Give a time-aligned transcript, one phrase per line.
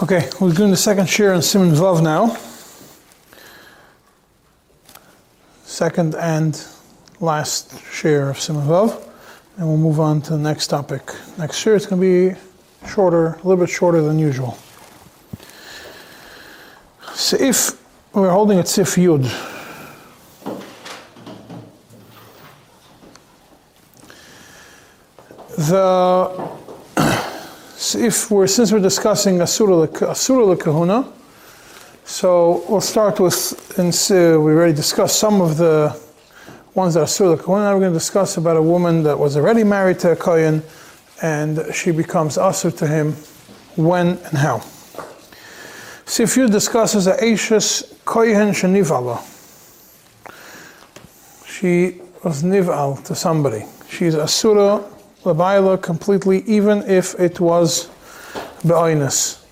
[0.00, 2.36] Okay, we're doing the second share in Simon Vav now.
[5.64, 6.64] Second and
[7.18, 9.02] last share of Simon Vav.
[9.56, 11.02] And we'll move on to the next topic.
[11.36, 12.40] Next share it's going to be
[12.88, 14.56] shorter, a little bit shorter than usual.
[17.14, 17.72] So if
[18.12, 19.24] we're holding at Sif Yud,
[25.56, 26.47] the
[27.98, 31.12] if we're since we're discussing Asura Kahuna,
[32.04, 35.98] so we'll start with and so uh, we already discussed some of the
[36.74, 37.64] ones that are Asura Kahuna.
[37.64, 40.62] Now we're going to discuss about a woman that was already married to a Kohen
[41.22, 43.12] and she becomes Asur to him
[43.76, 44.58] when and how.
[46.06, 49.18] Sifyu discusses a Ashes Kohen Shenivala.
[51.46, 53.64] She was Nival to somebody.
[53.88, 54.84] She's Asura
[55.24, 57.88] Labaila completely, even if it was
[58.66, 59.44] Be'oinus.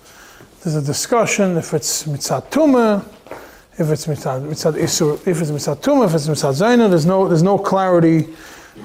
[0.63, 3.05] There's a discussion if it's Mitzat Tumah,
[3.77, 7.27] if it's Mitzat, mitzat Isur, if it's Mitzat Tumah, if it's Mitzat Zaina, there's no,
[7.27, 8.23] there's no clarity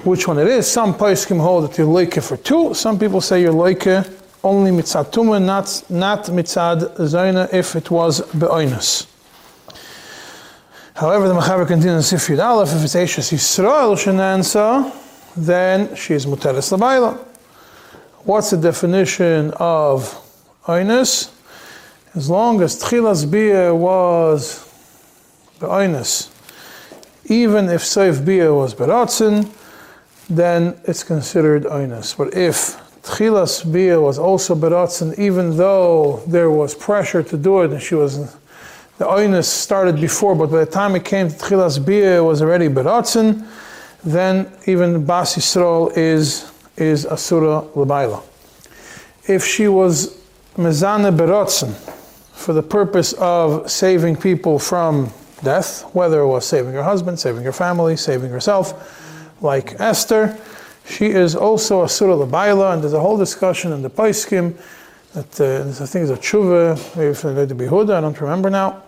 [0.03, 0.69] which one it is.
[0.69, 2.73] Some poskim hold that you're loike for two.
[2.73, 4.09] Some people say you're loike
[4.43, 9.07] only Mitzat Tumah, not, not Mitzad Zaina if it was Be'oinus.
[10.95, 15.02] However, the Machaber continues in you if it's Eishes Yisrael Shenansa,
[15.35, 17.17] then she is Muteres Labaila.
[18.23, 20.19] What's the definition of
[20.65, 21.31] Oinus?
[22.15, 24.69] As long as Tchilas Bia was
[25.59, 26.29] Be'oinus,
[27.25, 29.49] even if Seif Bia was Beratzin,
[30.29, 32.15] then it's considered Oinus.
[32.15, 37.71] But if Tchilas Bia was also Beratzin, even though there was pressure to do it,
[37.71, 38.35] and she was
[38.99, 42.41] the Oinus started before, but by the time it came to Tchilas Bia, it was
[42.41, 43.45] already Beratzin,
[44.03, 48.23] then even Bas Yisrael is, is Asura Labaila.
[49.27, 50.17] If she was
[50.55, 51.73] Mezana Beratzin,
[52.33, 55.09] for the purpose of saving people from
[55.43, 60.37] death, whether it was saving her husband, saving her family, saving herself, like Esther,
[60.85, 64.57] she is also Asura Labaila, and there's a whole discussion in the Paiskim
[65.13, 68.19] that uh, I think it's a tshuva, maybe it's going to be Huda, I don't
[68.19, 68.83] remember now.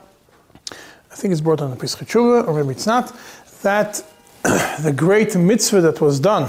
[0.72, 3.16] I think it's brought on the Pischei Tshuva, or maybe it's not,
[3.62, 4.04] that
[4.82, 6.48] the great mitzvah that was done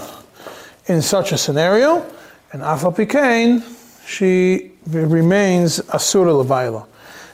[0.87, 2.05] in such a scenario,
[2.53, 3.63] and Afa Pikain,
[4.07, 6.87] she remains Asura Levaila.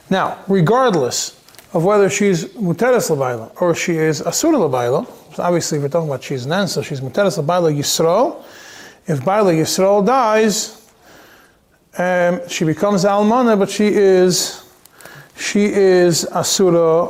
[0.09, 1.37] Now, regardless
[1.73, 5.05] of whether she's Muteres Levaila or she is Asura Levaila,
[5.37, 8.41] obviously we're talking about she's Nan, so she's Muteres Levaila Yisrael.
[9.05, 10.89] If Baila Yisrael dies,
[11.97, 14.63] um, she becomes Almana, but she is
[15.35, 17.09] she is Asura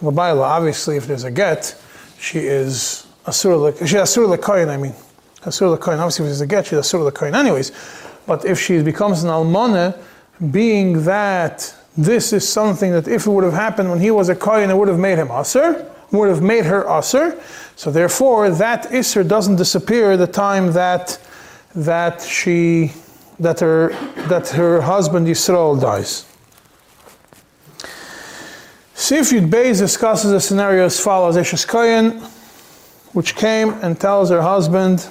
[0.00, 0.44] Levaila.
[0.44, 1.78] Obviously, if there's a get,
[2.18, 4.94] she is Asura, she's Asura Lekoyin, I mean.
[5.44, 5.98] Asura Lekoyin.
[5.98, 7.72] Obviously, if there's a get, she's Asura Lekoyin anyways.
[8.26, 9.98] But if she becomes an Almana,
[10.50, 14.34] being that this is something that if it would have happened when he was a
[14.34, 17.40] Kohen, it would have made him Asur, would have made her Asur.
[17.76, 21.18] So therefore, that Isser doesn't disappear the time that
[21.74, 22.92] that she
[23.38, 23.90] that her
[24.28, 26.24] that her husband Yisrael dies.
[28.98, 32.12] Sif Yud Beis discusses a scenario as follows: Eshes Kohen,
[33.12, 35.06] which came and tells her husband,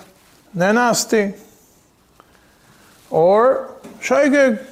[0.58, 1.40] Nenasti,
[3.12, 4.66] or Shaygig,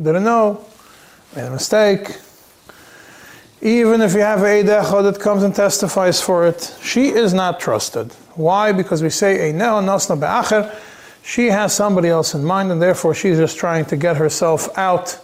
[0.00, 0.62] didn't know,
[1.34, 2.18] made a mistake.
[3.62, 7.60] Even if you have a Eidecha that comes and testifies for it, she is not
[7.60, 8.12] trusted.
[8.34, 8.72] Why?
[8.72, 10.70] Because we say, a Eineo Nosna Be'acher,
[11.22, 15.18] she has somebody else in mind, and therefore she's just trying to get herself out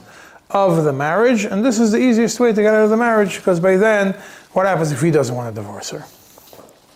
[0.51, 3.37] of the marriage, and this is the easiest way to get out of the marriage
[3.37, 4.15] because by then,
[4.53, 6.05] what happens if he doesn't want to divorce her?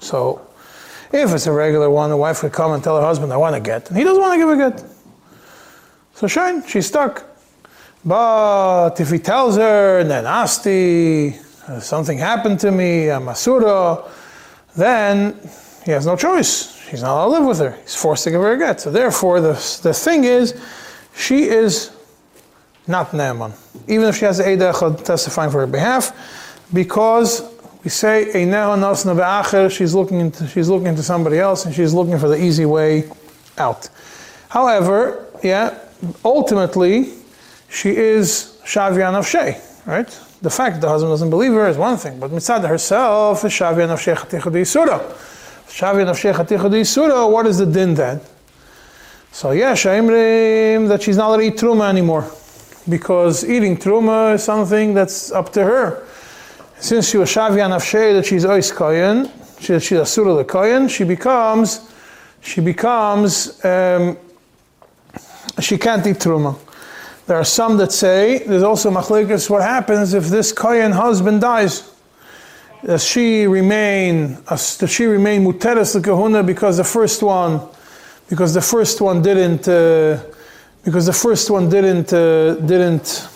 [0.01, 0.47] So,
[1.13, 3.55] if it's a regular one, the wife would come and tell her husband, I want
[3.55, 4.85] to get, and he doesn't want to give a get.
[6.15, 7.25] So, shine, she's stuck.
[8.05, 11.37] But if he tells her, then Asti,
[11.69, 14.03] uh, something happened to me, I'm Asura,
[14.75, 15.39] then
[15.85, 16.81] he has no choice.
[16.89, 17.79] He's not allowed to live with her.
[17.83, 18.81] He's forced to give her a get.
[18.81, 19.53] So, therefore, the,
[19.83, 20.61] the thing is,
[21.15, 21.91] she is
[22.87, 23.53] not Naaman,
[23.87, 26.13] even if she has Eid Echad testifying for her behalf,
[26.73, 27.43] because
[27.85, 28.25] we say
[29.69, 33.11] she's looking into she's looking into somebody else and she's looking for the easy way
[33.59, 33.89] out.
[34.49, 35.79] However, yeah,
[36.25, 37.13] ultimately
[37.69, 40.09] she is Shavian of Shei, right?
[40.43, 43.91] The fact the husband doesn't believe her is one thing, but Mitzad herself is Shavian
[43.91, 44.99] of Shei Chatichudi Surah.
[45.69, 48.21] Shavian of Shei Chatichudi Surah, what is the din then?
[49.31, 52.31] So yeah, Shaimrim that she's not allowed to eat Truma anymore
[52.89, 56.07] because eating truma is something that's up to her.
[56.79, 59.31] Since she was shavian afshay that she's ois kohen,
[59.61, 61.89] she, she's asura the kohen, she becomes,
[62.41, 64.17] she becomes, um,
[65.61, 66.59] she can't eat truma.
[67.27, 69.49] There are some that say there's also machlekes.
[69.49, 71.89] What happens if this kohen husband dies?
[72.85, 74.39] Does she remain?
[74.49, 77.61] Does she remain muteres kahuna because the first one,
[78.29, 80.21] because the first one didn't, uh,
[80.85, 83.29] because the first one didn't uh, didn't.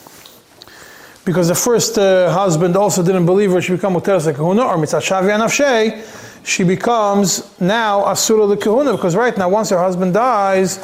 [1.25, 5.02] Because the first uh, husband also didn't believe her, she becomes muteres kahuna or mitzat
[6.44, 10.78] she becomes now asura the kahuna because right now once her husband dies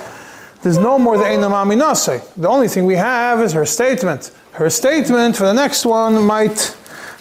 [0.62, 2.34] there's no more the Einam Aminase.
[2.34, 4.30] The only thing we have is her statement.
[4.52, 6.76] Her statement for the next one might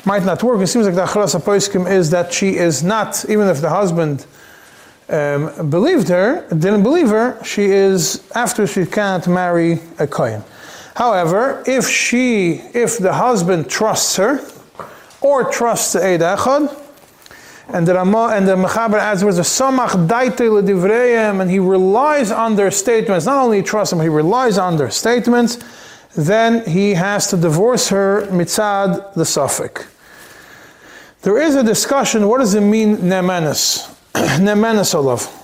[0.05, 0.61] might not work.
[0.61, 4.25] It seems like the Acharas Apoiskim is that she is not, even if the husband
[5.11, 10.43] um, believed her, didn't believe her, she is, after she can't marry a Kohen.
[10.95, 14.39] However, if she, if the husband trusts her,
[15.21, 16.77] or trusts the Eid Echad,
[17.73, 22.55] and the Ramah and the Mechaber adds words, Samach daite ledivreim, and he relies on
[22.55, 23.25] their statements.
[23.25, 25.57] Not only trusts them, he relies on their statements.
[26.15, 29.87] Then he has to divorce her mitzad the suffix.
[31.21, 32.27] There is a discussion.
[32.27, 33.95] What does it mean, nemenis?
[34.39, 35.37] nemenis olav.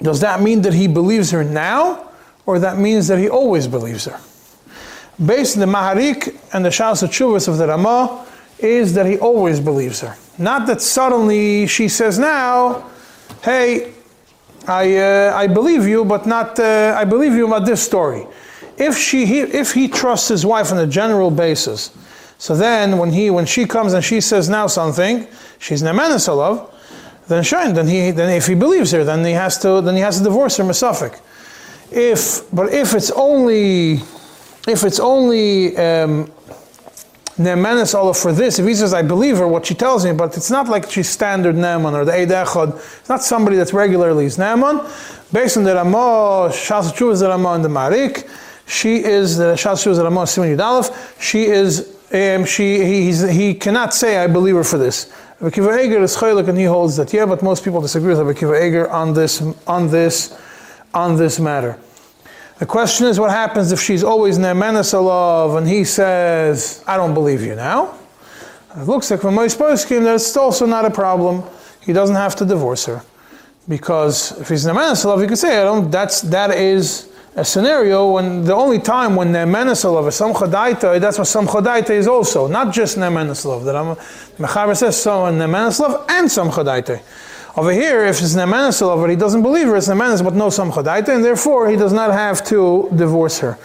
[0.00, 2.10] Does that mean that he believes her now,
[2.46, 4.18] or that means that he always believes her?
[5.24, 8.26] Based on the Maharik and the Shas Chuvas of the Ramah,
[8.58, 10.16] is that he always believes her.
[10.38, 12.88] Not that suddenly she says now,
[13.42, 13.92] hey,
[14.66, 18.26] I, uh, I believe you, but not, uh, I believe you about this story.
[18.78, 21.90] If, she, he, if he trusts his wife on a general basis,
[22.38, 25.26] so then when, he, when she comes and she says now something,
[25.58, 26.28] she's Nemenis
[27.28, 30.00] then shine, then he, then if he believes her, then he has to, then he
[30.00, 31.18] has to divorce her, Mesafik.
[31.90, 33.94] If, but if it's only,
[34.66, 36.30] if it's only, um,
[37.38, 38.58] Ne'emanis Allah for this.
[38.58, 41.08] If he says, I believe her, what she tells me, but it's not like she's
[41.08, 42.30] standard Ne'eman or the Eid.
[42.30, 44.82] It's not somebody that's regularly is Ne'eman.
[45.32, 48.28] Based on the Ramah, Shas is the Ramah and the Marik,
[48.66, 53.54] she is, the Shas is the Ramah, Simon Yudalef, she is, um, she, he, he
[53.54, 55.10] cannot say, I believe her for this.
[55.42, 58.64] Akiva Eger is chaylik and he holds that, yeah, but most people disagree with Akiva
[58.64, 60.40] Eger on this, on this,
[60.94, 61.76] on this matter.
[62.60, 67.12] The question is, what happens if she's always Ne'emanis Alav and he says, I don't
[67.12, 67.98] believe you now?
[68.76, 71.42] It looks like from Mois Poskim that it's also not a problem.
[71.80, 73.02] He doesn't have to divorce her.
[73.68, 78.12] Because if he's Ne'emanis Alav, he could say, I don't, that's, that is a scenario
[78.12, 82.06] when the only time when Ne'emanis Alav is Sam Chadaita, that's what Sam Chadaita is
[82.06, 83.64] also, not just Ne'emanis Alav.
[83.64, 83.98] That
[84.38, 87.00] Mechaber says so, Ne'emanis Alav and Sam Chadaita.
[87.54, 91.08] Over here, if it's Nemanis but he doesn't believe her, it's Nemanis but no Samchadaita,
[91.08, 93.58] and therefore he does not have to divorce her.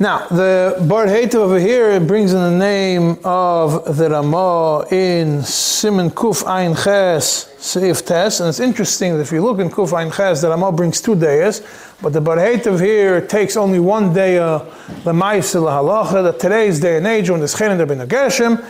[0.00, 6.44] Now, the Bar over here brings in the name of the Ramah in Simon Kuf
[6.48, 10.40] Ein Ches Seif Tes, and it's interesting that if you look in Kuf Ein Ches,
[10.40, 11.62] the Ramah brings two days,
[12.02, 16.96] but the Bar Heita here takes only one day, the Ma'is Halacha, that today's day
[16.96, 18.64] and age when there's Chenin Rabbeinu Gershom,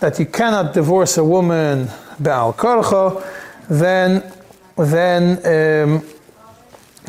[0.00, 3.22] that you cannot divorce a woman Baal Karcha,
[3.68, 4.22] then,
[4.78, 5.36] then,
[5.92, 6.02] um,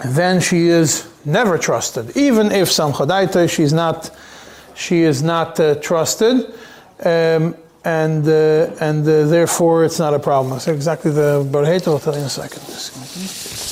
[0.04, 2.16] then she is never trusted.
[2.18, 4.10] Even if Samchadaita, she's not,
[4.76, 6.54] she is not uh, trusted,
[7.04, 10.60] um, and, uh, and uh, therefore it's not a problem.
[10.68, 13.64] Exactly the Barheta, I'll tell you in a second.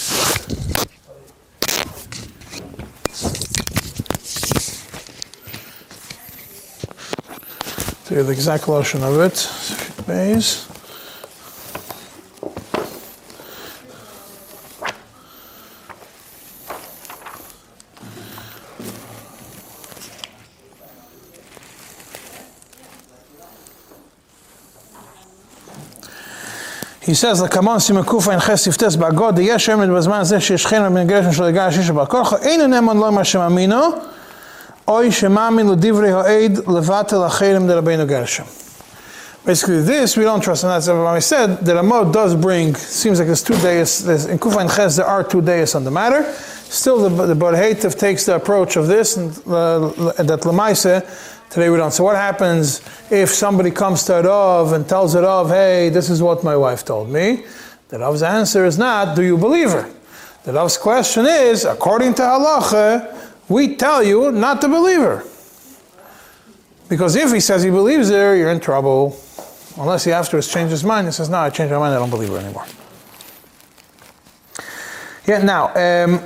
[8.12, 10.67] the exact lotion of it, base.
[27.11, 31.07] He says, לקמון סימן ק"ע חס יפטס באגוד, יש אמת בזמן הזה שיש חן בן
[31.07, 33.90] גרשם של הגל השישה בר כוחו, אין הנאמן לא מה שמאמינו,
[34.88, 38.47] Oy shemamin l'divrei ha'ed levatel acherim derabbeinu Gershom.
[39.45, 41.59] Basically, this we don't trust, and that's what I said.
[41.59, 42.76] The Ramah does bring.
[42.76, 44.05] Seems like there's two days.
[44.05, 46.23] There's, in Kufa and Ches, there are two days on the matter.
[46.69, 51.02] Still, the the Bar takes the approach of this, and uh, that Lamaise
[51.51, 51.91] today we don't.
[51.91, 52.81] So, what happens
[53.12, 57.10] if somebody comes to Rav and tells Rav, "Hey, this is what my wife told
[57.10, 57.43] me"?
[57.89, 59.88] The Rav's answer is not, "Do you believe her?"
[60.43, 63.15] The Rav's question is, according to Halacha,
[63.48, 65.24] we tell you not to believe her.
[66.89, 69.15] Because if he says he believes her, you're in trouble.
[69.77, 72.10] Unless he afterwards changes his mind and says, No, I changed my mind, I don't
[72.10, 72.65] believe her anymore.
[75.25, 76.20] Yeah, now, um,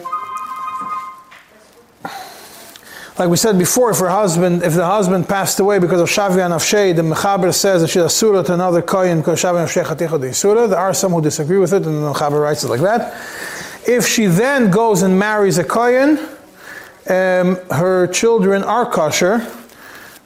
[3.18, 6.50] like we said before, if her husband, if the husband passed away because of Shavia
[6.50, 10.20] Nafshei, the Mechaber says that she's a surah to another kohen because Shavia Nafshei Chaticha
[10.20, 10.68] de Surah.
[10.68, 13.14] There are some who disagree with it, and the Mechaber writes it like that.
[13.88, 16.18] If she then goes and marries a kohen,
[17.08, 19.40] um, her children are kosher.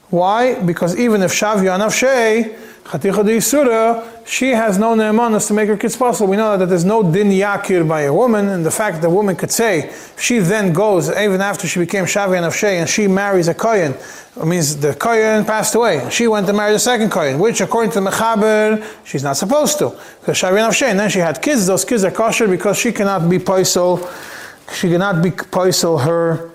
[0.09, 0.59] Why?
[0.59, 2.57] Because even if Shavya Nafshei,
[2.89, 6.27] Chaticha Yisura, she has no ne'emanas to make her kids possible.
[6.27, 9.09] We know that there's no din yakir by a woman, and the fact that a
[9.11, 13.47] woman could say, she then goes, even after she became Shavya Nafshei, and she marries
[13.47, 13.93] a Kohen,
[14.43, 16.09] means the Kohen passed away.
[16.09, 19.77] She went to marry the second Kohen, which according to the Mechaber, she's not supposed
[19.77, 19.89] to.
[20.21, 23.29] Because Shavya Nafshei, and then she had kids, those kids are kosher because she cannot
[23.29, 23.99] be poisel,
[24.73, 26.49] she cannot be poisel her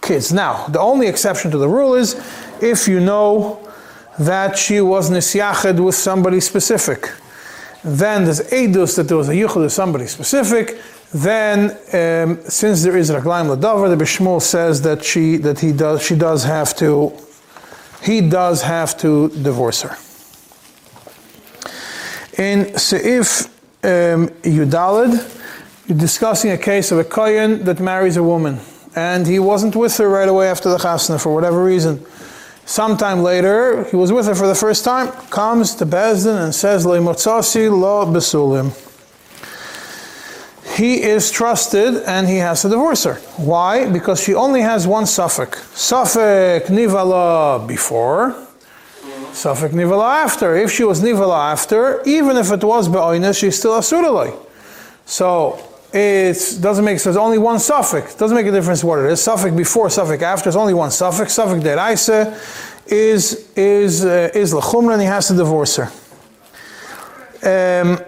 [0.00, 0.32] kids.
[0.32, 2.14] Now, the only exception to the rule is
[2.62, 3.65] if you know
[4.18, 7.10] that she was nisyached with somebody specific.
[7.84, 10.80] Then there's edus that there was a yuchel with somebody specific.
[11.14, 16.02] Then, um, since there is raglaim ladavar, the Bishmul says that she that he does
[16.02, 17.12] she does have to
[18.02, 19.96] he does have to divorce her.
[22.42, 23.46] In Seif
[23.84, 25.14] um, Yudalid,
[25.86, 28.58] you're discussing a case of a kohen that marries a woman,
[28.96, 32.04] and he wasn't with her right away after the chasna for whatever reason.
[32.66, 36.84] Sometime later, he was with her for the first time, comes to Bezdin and says,
[36.84, 38.74] lo besulim.
[40.76, 43.14] He is trusted and he has to divorce her.
[43.36, 43.88] Why?
[43.88, 45.62] Because she only has one suffix.
[45.78, 48.34] Suffix nivala before,
[49.32, 50.56] suffix nivala after.
[50.56, 54.36] If she was nivala after, even if it was be'oinus, she's still asuralai.
[55.06, 55.62] So
[55.96, 58.14] it doesn't make there's only one suffix.
[58.14, 59.22] Doesn't make a difference what it is.
[59.22, 60.44] Suffix before, suffix after.
[60.44, 61.32] There's only one suffix.
[61.32, 62.36] Suffix deraisa
[62.86, 65.90] is is uh, is lechumra, and he has to divorce her.
[67.42, 67.98] Um,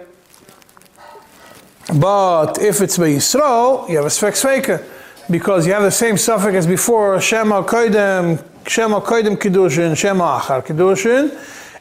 [1.99, 4.85] but if it's by Yisrael, you have a svek
[5.31, 7.19] because you have the same suffix as before.
[7.19, 11.31] Shema koidem, shema koidem kiddushin, shema achar kiddushin.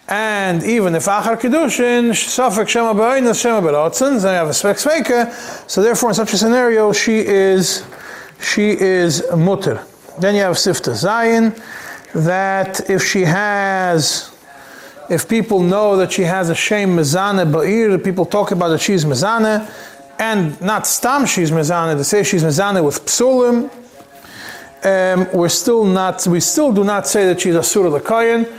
[0.08, 4.76] And even if Achar Kedushin, Safek Shema Ba'inus, Shema B'rotzen, then you have a Svek
[4.82, 7.84] Sveka, so therefore in such a scenario, she is,
[8.40, 9.84] she is Mutter.
[10.18, 11.54] Then you have Sifta Zayin,
[12.14, 14.34] that if she has,
[15.10, 19.04] if people know that she has a shame Mezane Ba'ir, people talk about that she's
[19.04, 19.70] Mezane,
[20.18, 23.70] and not Stam she's Mezane, they say she's Mezane with Psulim,
[24.84, 28.50] um, we're still not, we still do not say that she's Asura Lakayan,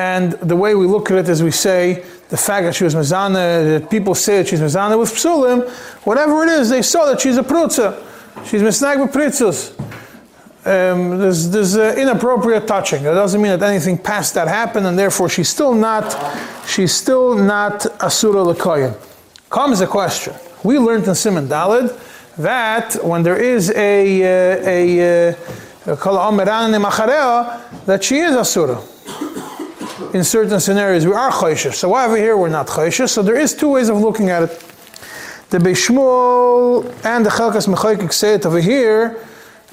[0.00, 2.94] and the way we look at it is we say the fact that she was
[2.94, 5.68] mezana, that people say that she's mezana with psulim,
[6.06, 8.02] whatever it is, they saw that she's a prutza.
[8.46, 9.78] She's misnag with pritzus.
[10.64, 13.02] Um, there's, there's uh, inappropriate touching.
[13.02, 16.06] That doesn't mean that anything past that happened, and therefore she's still not,
[16.66, 18.96] she's still not asura lekoyin.
[19.50, 20.32] Comes a question.
[20.64, 21.88] We learned in Simon Dalid
[22.38, 25.96] that when there is a uh, a, uh, a
[27.84, 28.80] that she is asura
[30.14, 31.74] in certain scenarios we are choishes.
[31.74, 33.10] So why over here we're not choishes?
[33.10, 34.50] So there is two ways of looking at it.
[35.50, 39.24] The Beishmul and the Chelkas Mechoikik say it over here.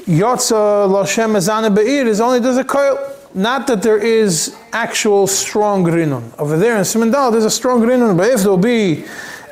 [0.06, 2.98] Yotza Lashem Ezana Be'ir is only there's a coil.
[3.34, 6.38] Not that there is actual strong rinun.
[6.40, 9.06] Over there in Simendal there's a strong rinun, but if there'll be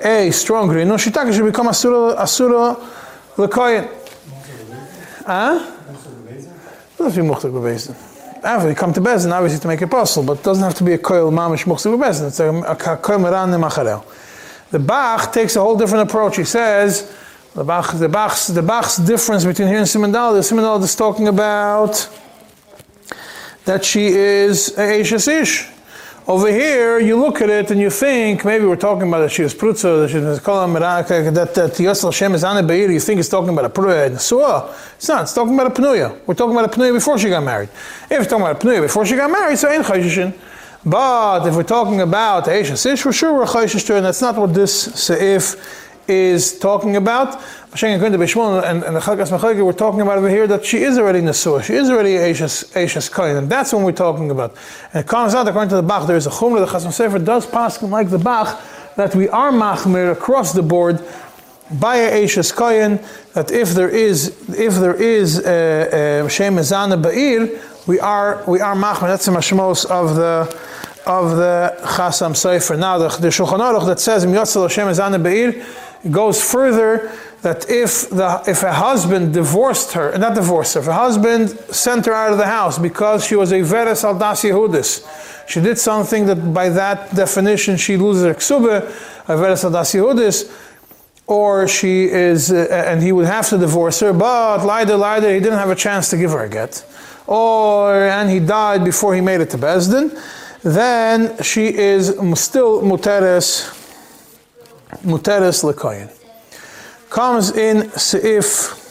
[0.04, 2.76] a strong rinun, Shitaka should become Asura Asura
[3.36, 3.88] Lekoyen.
[5.26, 5.72] Huh?
[6.98, 8.05] Doesn't be Muchtak Bebezdin
[8.46, 10.84] after you come to Bezin, obviously to make it possible, but it doesn't have to
[10.84, 12.28] be a koil mamish muchsiv Bezin.
[12.28, 14.06] It's a, a koil meran macharel.
[14.72, 16.38] The Bach takes a whole different approach.
[16.38, 17.14] He says
[17.54, 20.34] the Bach, the Bach's, the Bach's difference between here and Simondal.
[20.34, 22.10] The Simondal is talking about
[23.66, 25.75] that she is a Ashes Ish.
[26.28, 29.54] Over here, you look at it and you think maybe we're talking about she was
[29.54, 32.92] prutza, was kolam that that Yosel Shem is ane beir.
[32.92, 34.74] You think it's talking about a pruya and suah.
[34.96, 35.22] It's not.
[35.22, 36.20] It's talking about a pnuya.
[36.26, 37.70] We're talking about a pnuya before she got married.
[38.10, 40.34] If we're talking about a pnuya before she got married, so ain't chayshishin.
[40.84, 44.52] But if we're talking about Aisha Sish, for sure we're chayshish and that's not what
[44.52, 47.42] this seif is talking about.
[47.82, 51.62] And, the we're talking about over here that she is already Nesua.
[51.64, 53.36] She is already Ashes Kain.
[53.36, 54.56] And that's what we're talking about.
[54.94, 57.24] And it comes out, according to the Bach, there is a Chumra, the Chasam Sofer
[57.24, 58.62] does pass like the Bach,
[58.96, 61.02] that we are Machmir across the board
[61.80, 63.00] by Ashes Kain,
[63.34, 65.42] that if there is, if there is
[66.32, 69.08] Shem Ezana Ba'ir, we are, we are Machmir.
[69.08, 70.48] That's the Mashmos of the,
[71.06, 72.80] of the Chasam Sofer.
[72.80, 75.66] Now, the, the Shulchan Aruch that says, Im Yotzal Hashem Ezana Ba'ir,
[76.12, 80.94] goes further that if the if a husband divorced her, not divorced her, if a
[80.94, 85.62] husband sent her out of the house because she was a veres aldas Yehudis, she
[85.62, 88.82] did something that by that definition she loses her ksube,
[89.28, 90.52] a veres aldas Yehudis,
[91.28, 95.40] or she is, uh, and he would have to divorce her, but leider leider he
[95.40, 96.84] didn't have a chance to give her a get,
[97.28, 100.20] or and he died before he made it to Besdin,
[100.64, 103.75] then she is still muteres
[105.04, 106.10] muteres lekoyin
[107.10, 108.82] comes in Seif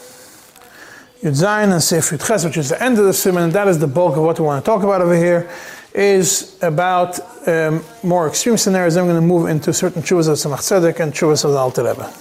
[1.23, 3.69] Yud Zayin and Sif Yud Ches, which is the end of the simon, and that
[3.69, 5.51] is the bulk of what we want to talk about over here,
[5.95, 8.97] is about um, more extreme scenarios.
[8.97, 11.85] I'm going to move into certain chuvas of Tzemach Tzedek and chuvas of the Alter
[11.85, 12.13] Rebbe.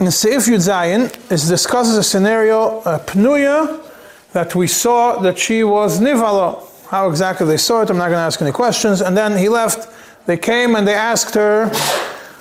[0.00, 3.84] In Seif Yud Zayin, it discusses a scenario, a Pnuya,
[4.32, 6.66] that we saw that she was Nivala.
[6.88, 9.00] How exactly they saw it, I'm not going to ask any questions.
[9.00, 9.88] And then he left.
[10.30, 11.66] They came and they asked her,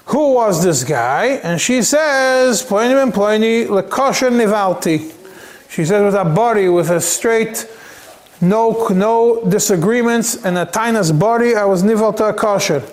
[0.05, 1.39] who was this guy?
[1.41, 5.11] And she says, Pliny ben Pliny, lekosher nivalti.
[5.71, 7.67] She says with a body, with a straight,
[8.41, 12.83] no, no disagreements, and a tainas body, I was nival to a kosher.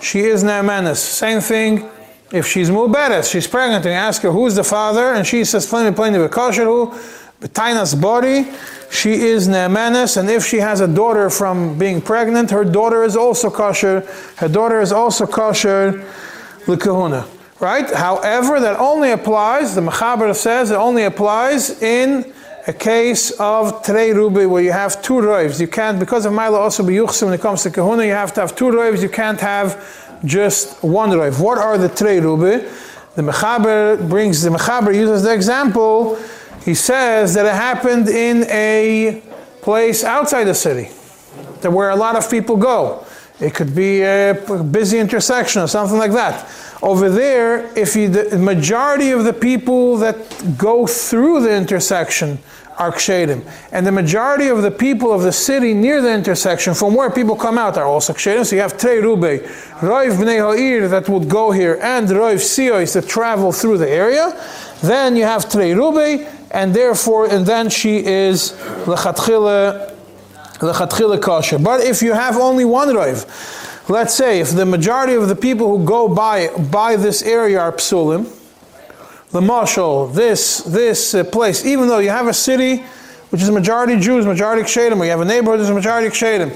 [0.00, 0.96] She is Naamanus.
[0.96, 1.90] Same thing
[2.32, 5.66] if she's muberes, she's pregnant, and you ask her who's the father, and she says,
[5.66, 6.98] Pliny Pliny kosher who?
[7.42, 8.50] Tainas body,
[8.90, 13.16] she is Naamanus, and if she has a daughter from being pregnant, her daughter is
[13.16, 14.00] also kosher.
[14.36, 16.04] Her daughter is also kosher
[16.66, 17.26] kahuna,
[17.60, 17.88] right?
[17.92, 22.32] However, that only applies, the Mechaber says, it only applies in
[22.66, 25.60] a case of Trei Rubi where you have two roivs.
[25.60, 28.34] You can't, because of Mila also be Yuchsim when it comes to Kahuna, you have
[28.34, 31.40] to have two roivs, you can't have just one roiv.
[31.40, 32.66] What are the Trei Rubi?
[33.14, 36.16] The Mechaber brings, the Mechaber uses the example,
[36.70, 39.20] he says that it happened in a
[39.60, 40.88] place outside the city,
[41.62, 43.04] that where a lot of people go.
[43.40, 44.34] It could be a
[44.70, 46.48] busy intersection or something like that.
[46.80, 50.16] Over there, if you, the majority of the people that
[50.56, 52.38] go through the intersection
[52.78, 56.94] are kshedim, and the majority of the people of the city near the intersection, from
[56.94, 58.46] where people come out, are also kshedim.
[58.46, 59.42] So you have Trei Rube,
[59.80, 64.40] Roiv Bnei Ha'ir that would go here, and Roiv Siois that travel through the area.
[64.82, 68.52] Then you have Trei Rube, and therefore, and then she is
[68.84, 69.96] Lechatchila
[70.60, 71.64] lechatchila.
[71.64, 75.76] But if you have only one roiv, let's say if the majority of the people
[75.76, 78.28] who go by by this area are psulim,
[79.30, 82.84] the marshal, this this uh, place, even though you have a city
[83.30, 86.50] which is majority Jews, majority kshedim, or you have a neighborhood that's majority kshedim,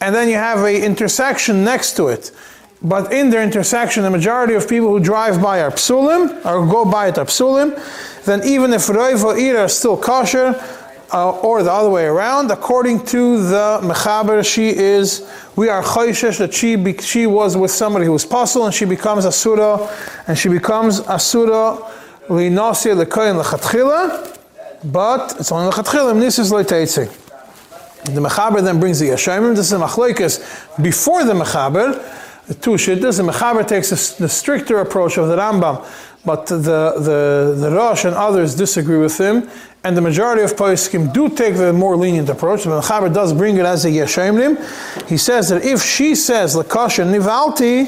[0.00, 2.30] and then you have a intersection next to it.
[2.80, 6.84] But in their intersection, the majority of people who drive by are psulim, or go
[6.84, 7.74] by it are psulim,
[8.24, 10.54] then even if roiv or ira are still kosher,
[11.12, 12.50] uh, or the other way around.
[12.50, 17.70] According to the Mechaber, she is, we are choishesh that she, be, she was with
[17.70, 19.88] somebody who was puzzle and she becomes Asura,
[20.26, 21.78] and she becomes Asura
[22.28, 24.36] linosia lekoyin lechatchila,
[24.92, 27.24] but it's only lechatchila, mnisis leiteitzi.
[28.04, 29.56] The Mechaber then brings the Yashayim.
[29.56, 32.26] This is machlekes before the Mechaber.
[32.48, 33.18] The two shittas.
[33.18, 35.86] The Mechaber takes the stricter approach of the Rambam,
[36.24, 39.48] but the, the, the Rosh and others disagree with him
[39.84, 42.64] and the majority of poskim do take the more lenient approach.
[42.64, 44.58] The Chaber does bring it as a yeshemrim.
[45.08, 47.86] He says that if she says lakasha nivalti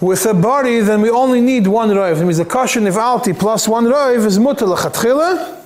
[0.00, 2.18] with a body, then we only need one roiv.
[2.18, 5.62] That means the kasha nivalti plus one roiv is mutter lechatchila.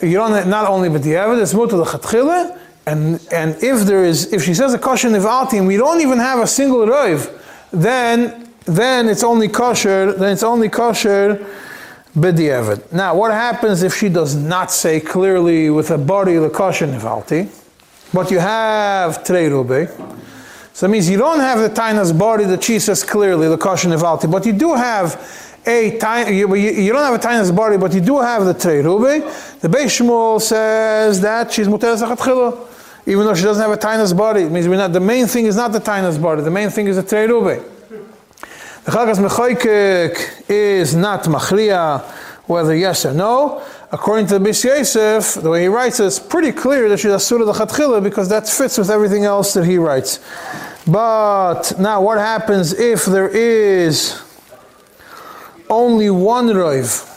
[0.00, 2.58] You don't not only but the evidence mutter lechatchila.
[2.86, 6.18] And and if there is if she says a kasha nivalti and we don't even
[6.18, 7.32] have a single roiv,
[7.72, 10.12] then then it's only kosher.
[10.12, 11.44] Then it's only kosher
[12.16, 12.92] b'di'evet.
[12.92, 17.48] Now, what happens if she does not say clearly with a body l'kosher nivalti,
[18.14, 19.90] but you have trei rube?
[20.72, 24.30] So it means you don't have the tainas body that she says clearly l'kosher nivalti,
[24.30, 28.00] but you do have a time, you, you, don't have a tainas body, but you
[28.00, 29.24] do have the trei rube.
[29.60, 32.74] The Beis Shmuel says that she's muteres achatchila.
[33.06, 35.46] Even though she doesn't have a tainas body, it means we're not, the main thing
[35.46, 37.62] is not the tainas body, the main thing is the trei rube.
[38.84, 42.02] The Chelkas Mechoikik is not Machria,
[42.46, 43.62] whether yes or no.
[43.90, 47.10] According to the Bis Yosef, the way he writes it, it's pretty clear that she's
[47.10, 50.20] Asura the because that fits with everything else that he writes.
[50.86, 54.22] But now, what happens if there is
[55.68, 57.12] only one Roiv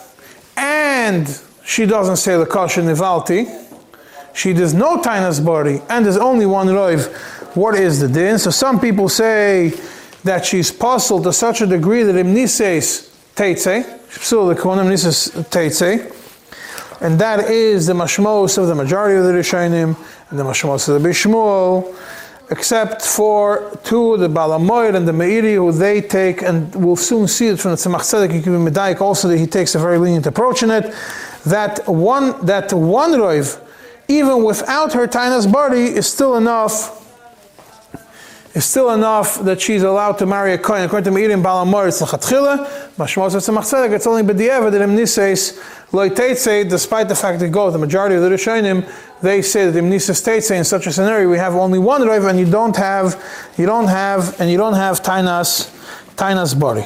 [0.58, 3.68] and she doesn't say the Kasha Nivalti?
[4.39, 7.13] She does no Tainas body and there's only one Roiv.
[7.58, 8.39] What is the din?
[8.39, 9.73] So some people say
[10.23, 13.84] that she's puzzled to such a degree that imnises teitze,
[15.49, 16.15] teitze,
[17.02, 19.97] and that is the mashmos of the majority of the Rishonim
[20.30, 21.93] and the mashmos of the Bishmuel,
[22.49, 27.47] except for two, the Balamoyer and the Meiri, who they take, and we'll soon see
[27.47, 30.71] it from the Tzemach Tzedek, Medaik also, that he takes a very lenient approach in
[30.71, 30.93] it,
[31.45, 33.65] that one, that one Roiv,
[34.09, 36.97] even without her Tainas body, is still enough
[38.55, 40.83] is still enough that she's allowed to marry a kohen.
[40.83, 42.65] According to Meirim Balamor, it's lechatchila.
[42.97, 43.93] Mashmos it's a machzedek.
[43.93, 45.59] It's only b'di'evet that imnises
[45.91, 46.67] loiteitze.
[46.67, 48.91] Despite the fact that go the majority of the rishonim,
[49.21, 50.57] they say that imnises teitze.
[50.57, 53.23] In such a scenario, we have only one rive, and you don't have,
[53.57, 55.69] you don't have, and you don't have tainas,
[56.15, 56.85] tainas body.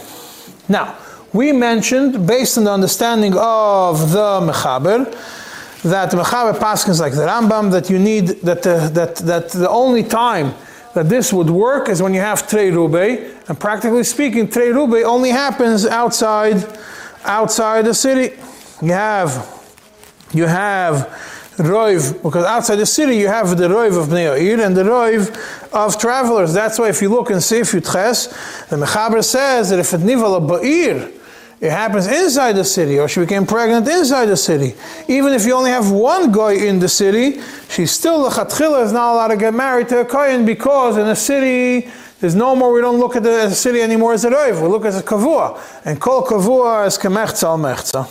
[0.67, 0.97] Now,
[1.31, 5.11] we mentioned, based on the understanding of the Mechaber,
[5.83, 10.03] that Mechaber Paskins like the Rambam, that you need, that the, that, that the only
[10.03, 10.53] time
[10.93, 12.95] that this would work is when you have Trei Rube,
[13.47, 16.65] and practically speaking, Trei Rube only happens outside,
[17.25, 18.35] outside the city.
[18.81, 19.31] You have,
[20.33, 21.07] you have
[21.57, 25.35] Roiv, because outside the city you have the Roiv of Bnei and the Roiv
[25.73, 26.53] of travelers.
[26.53, 30.47] That's why if you look in Seif Yutches, the Mechaber says that if it nivala
[30.47, 31.11] Ba'ir,
[31.63, 34.75] it happens inside the city, or she became pregnant inside the city.
[35.07, 38.91] Even if you only have one guy in the city, she's still the chatchila is
[38.91, 42.73] not allowed to get married to a kohen because in the city there's no more.
[42.73, 44.61] We don't look at the city anymore as a roiv.
[44.61, 48.09] We look at a kavua, and kol kavua is kemechza al mechza.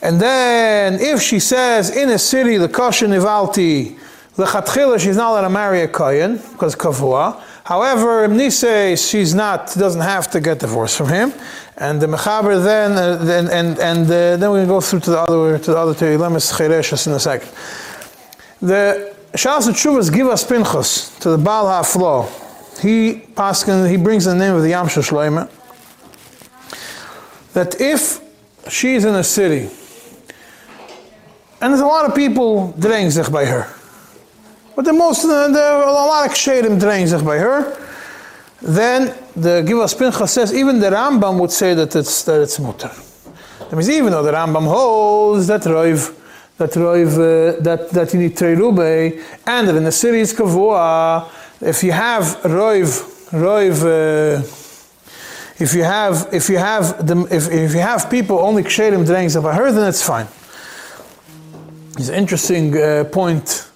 [0.00, 3.98] And then if she says in a city the kosher nivalti
[4.36, 7.42] lechatchila, she's not allowed to marry a kohen because kavua.
[7.68, 11.34] However, Imnise, she's not, doesn't have to get divorced from him.
[11.76, 15.18] And the Mechaber then, uh, then and, and uh, then we go through to the
[15.18, 17.50] other, to the other two Lemes Chereshes in a second.
[18.62, 22.80] The Shalas Tshuvas Givas Pinchas to the Baal HaFlo.
[22.80, 25.50] He, Paskin, he brings the name of the Yamsha Shloime.
[27.52, 28.22] That if
[28.70, 29.68] she's in a city,
[31.60, 33.77] and there's a lot of people draying zich by her,
[34.78, 37.76] but the most, uh, there are a lot of kshedim draying by her.
[38.62, 42.92] Then the Givas Pincha says even the Rambam would say that it's that it's mutter.
[43.58, 46.14] That means even though the Rambam holds that Roiv,
[46.58, 51.28] that Roiv, uh, that that you need Treirube, and that in the is Kavua,
[51.60, 52.88] if you have Roiv,
[53.32, 53.78] Roiv.
[53.82, 54.42] Uh,
[55.58, 59.32] if you have if you have the, if, if you have people only kshedim draying
[59.42, 60.28] by her, then it's fine.
[61.96, 63.67] It's an interesting uh, point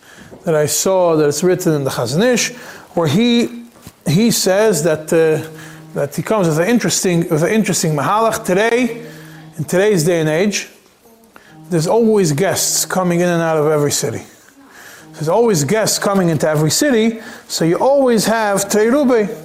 [0.44, 2.52] that I saw that it's written in the Chazon Ish,
[2.94, 3.64] where he
[4.06, 5.48] he says that uh,
[5.94, 9.06] that he comes with an interesting with an interesting mahalach today,
[9.56, 10.68] in today's day and age.
[11.70, 14.22] There's always guests coming in and out of every city.
[15.12, 19.38] There's always guests coming into every city, so you always have teirube.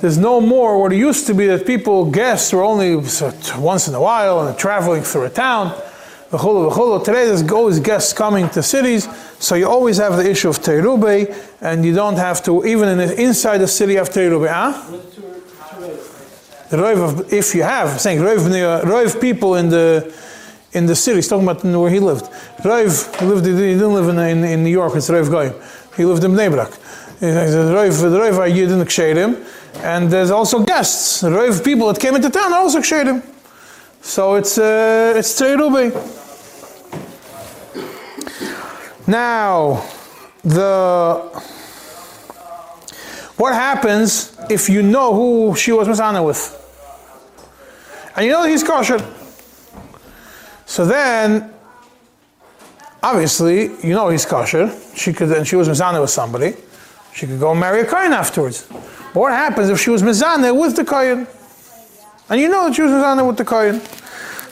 [0.00, 3.94] There's no more what it used to be that people guests were only once in
[3.94, 5.78] a while and traveling through a town.
[6.30, 9.08] Today there's always guests coming to cities,
[9.40, 12.98] so you always have the issue of Teirube, and you don't have to, even in
[12.98, 14.48] the, inside the city of Teirube.
[14.48, 14.80] Huh?
[16.70, 20.14] The Roiv of, if you have, saying Roiv, Roiv people in the
[20.72, 22.26] in the city, he's talking about where he lived.
[22.58, 25.52] Roiv, he, lived, he didn't live in, in, in New York, it's Roiv Goyim.
[25.96, 26.70] He lived in Bnei Brak.
[27.18, 29.44] Roiv, the Roiv are Yidin Kshedim,
[29.82, 31.24] and there's also guests.
[31.24, 33.20] Roiv people that came into town are also Kshedim.
[34.00, 36.18] So it's, uh, it's Teirube.
[39.06, 39.84] Now,
[40.42, 41.30] the
[43.36, 46.56] what happens if you know who she was Masana with?
[48.14, 48.98] And you know he's kosher.
[50.66, 51.52] So then,
[53.02, 54.70] obviously, you know he's kosher.
[54.94, 56.54] She could, and she was Masana with somebody.
[57.14, 58.66] She could go marry a Kayan afterwards.
[58.68, 61.26] But what happens if she was Mizana with the Kayan?
[62.28, 63.80] And you know that she was Mizana with the Kayan.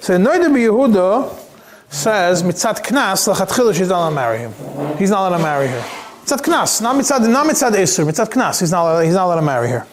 [0.00, 1.47] So Noida Yehuda
[1.88, 4.52] says mitzat knas lachatchila she's not allowed to marry him.
[4.98, 5.80] He's not allowed to marry her.
[6.24, 8.60] Mitzat knas, not mitzat, not mitzat isur, mitzat knas.
[8.60, 9.86] He's not, he's not allowed to marry her.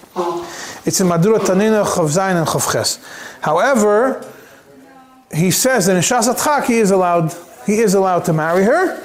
[0.85, 2.99] It's in Madura Tanina Chav Zayin and Chav Ches.
[3.41, 4.23] However,
[5.33, 7.33] he says that in Shas he is allowed
[7.65, 9.01] he is allowed to marry her,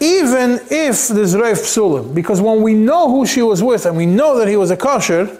[0.00, 2.14] even if there's Reif Psulim.
[2.14, 4.76] Because when we know who she was with and we know that he was a
[4.76, 5.38] kosher,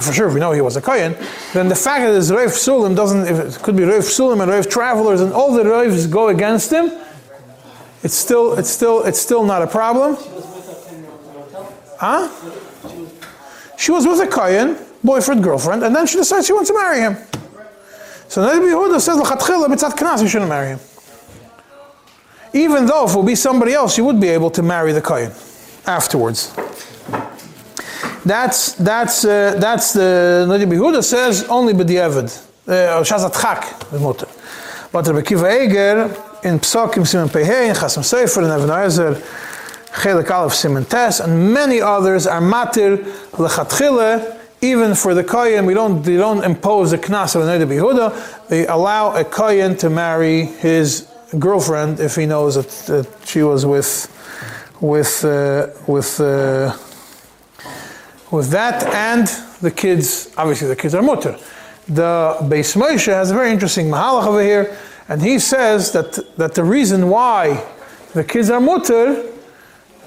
[0.00, 1.14] for sure, if we know he was a Kayan,
[1.52, 4.50] then the fact that there's Reif Sulim doesn't, if it could be Reif Sulim and
[4.50, 6.90] Reif Travelers and all the Reifs go against him,
[8.02, 10.16] it's still, it's still, it's still not a problem.
[11.98, 12.28] Huh?
[13.76, 17.00] She was with a Kayan, boyfriend, girlfriend, and then she decides she wants to marry
[17.00, 17.16] him.
[18.28, 20.80] So Nabi Yehuda says, L'chatchila b'tzat knas, you shouldn't marry him.
[22.54, 25.02] Even though if it would be somebody else, you would be able to marry the
[25.02, 25.32] Kayan
[25.86, 26.54] afterwards.
[28.24, 32.30] That's that's uh, that's the Nadi Behuda says only b'diavad.
[32.68, 34.28] Uh, Shazat Chak the mutter.
[34.92, 36.04] But Rabbi Kiva Eger
[36.44, 39.20] in Psakim Simon Pehei in Chasam Sofer and Even HaEzer
[39.86, 42.98] Chelik Aleph Simon Tes and many others are matir
[43.32, 48.46] lechatchile even for the kohen, we don't they don't impose a knas of a Behuda.
[48.46, 53.66] They allow a kohen to marry his girlfriend if he knows that, that she was
[53.66, 54.06] with
[54.80, 56.20] with uh, with.
[56.20, 56.76] Uh,
[58.32, 59.28] with that and
[59.60, 61.38] the kids, obviously the kids are mutter.
[61.86, 64.76] The Beis Moshe has a very interesting mahalach over here,
[65.08, 67.64] and he says that, that the reason why
[68.14, 69.14] the kids are mutter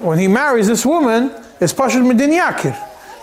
[0.00, 2.76] when he marries this woman is Pashut Medin Yakir.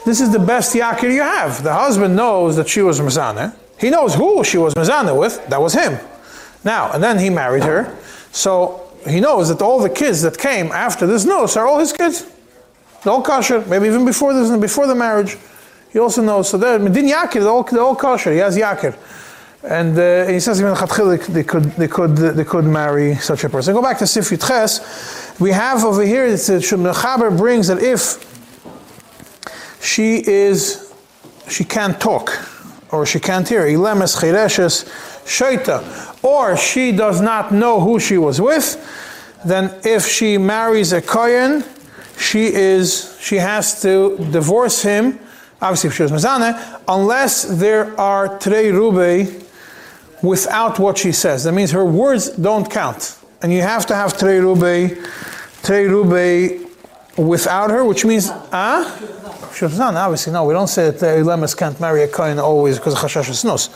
[0.06, 1.62] This is the best Yakir you have.
[1.64, 3.54] The husband knows that she was Mazaneh.
[3.80, 5.46] He knows who she was mezana with.
[5.50, 6.00] That was him.
[6.64, 7.98] Now, and then he married her.
[8.32, 11.92] So he knows that all the kids that came after this nos are all his
[11.92, 12.26] kids.
[13.06, 13.62] All kosher.
[13.68, 15.38] Maybe even before this, before the marriage.
[15.92, 16.50] He also knows.
[16.50, 18.32] So they're Yakir, they're all, they're all kosher.
[18.32, 18.98] He has Yakir.
[19.64, 23.74] And uh, he says even they could, they, could, they could marry such a person.
[23.74, 25.40] Go back to Sif Ches.
[25.40, 28.30] We have over here, it's a, Mechaber brings that if
[29.82, 30.94] she is,
[31.48, 32.32] she can't talk,
[32.92, 34.86] or she can't hear, Ilemes Chireshes
[35.26, 38.78] Shaita, or she does not know who she was with,
[39.46, 41.64] then if she marries a Kohen,
[42.18, 45.20] she is, she has to divorce him,
[45.62, 49.44] obviously if she was Mazana, unless there are Trei Rubei
[50.24, 51.44] without what she says.
[51.44, 53.18] That means her words don't count.
[53.42, 54.98] And you have to have Trei Rube,
[55.64, 56.66] Trei Rube
[57.18, 58.98] without her, which means, ah?
[59.54, 62.78] she Shulzan, obviously, no, we don't say that the Lemas can't marry a Kohen always
[62.78, 63.70] because of Chashash Nos.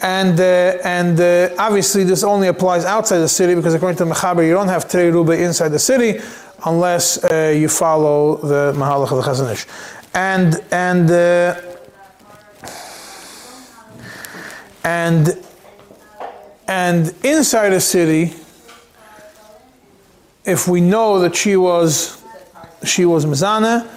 [0.00, 4.46] And, uh, and uh, obviously, this only applies outside the city because according to Mechaber,
[4.46, 6.20] you don't have Trei Rube inside the city
[6.66, 9.66] unless uh, you follow the Mahalach of the Chazon Ish.
[10.14, 11.60] And, and, uh,
[14.84, 15.38] and
[16.68, 18.34] and inside a city,
[20.44, 22.22] if we know that she was
[22.84, 23.88] she was Mizana,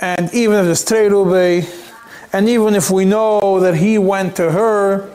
[0.00, 1.64] and even if it's Trerube,
[2.32, 5.10] and even if we know that he went to her,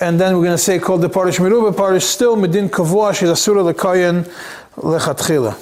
[0.00, 3.28] and then we're going to say called the Parish Merube Parish, still Medin Kavua, she's
[3.28, 4.28] Asura Lekayan
[4.76, 5.54] Lechatchila.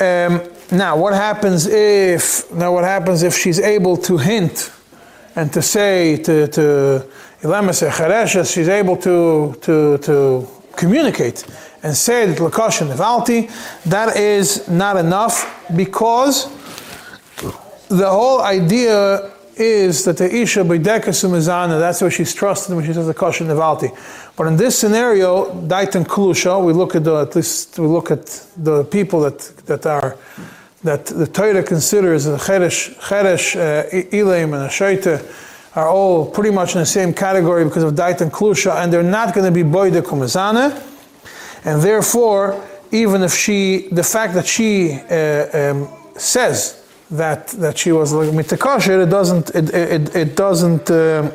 [0.00, 4.72] Um, now, what happens if now what happens if she's able to hint
[5.36, 7.06] and to say to, to
[8.46, 11.44] she's able to, to, to communicate
[11.82, 13.50] and say that Lakosha Nevalti,
[13.84, 16.46] that is not enough because
[17.88, 22.92] the whole idea is that the Isha Bideka Sumizana, that's where she's trusted when she
[22.92, 23.90] says Kosher Nevalti.
[24.36, 28.26] But in this scenario, Daitan Kulusha, we look at the, at least we look at
[28.56, 30.16] the people that, that are
[30.82, 36.50] that the Torah considers the Cheresh, Cheresh uh, Ilim and a Shaita are all pretty
[36.50, 39.50] much in the same category because of Dait and Klusha, and they're not going to
[39.50, 40.82] be Boide Kumazana.
[41.64, 47.90] And therefore, even if she, the fact that she uh, um, says that, that she
[47.90, 51.30] was like mitakasher, it doesn't, it, it, it doesn't, uh,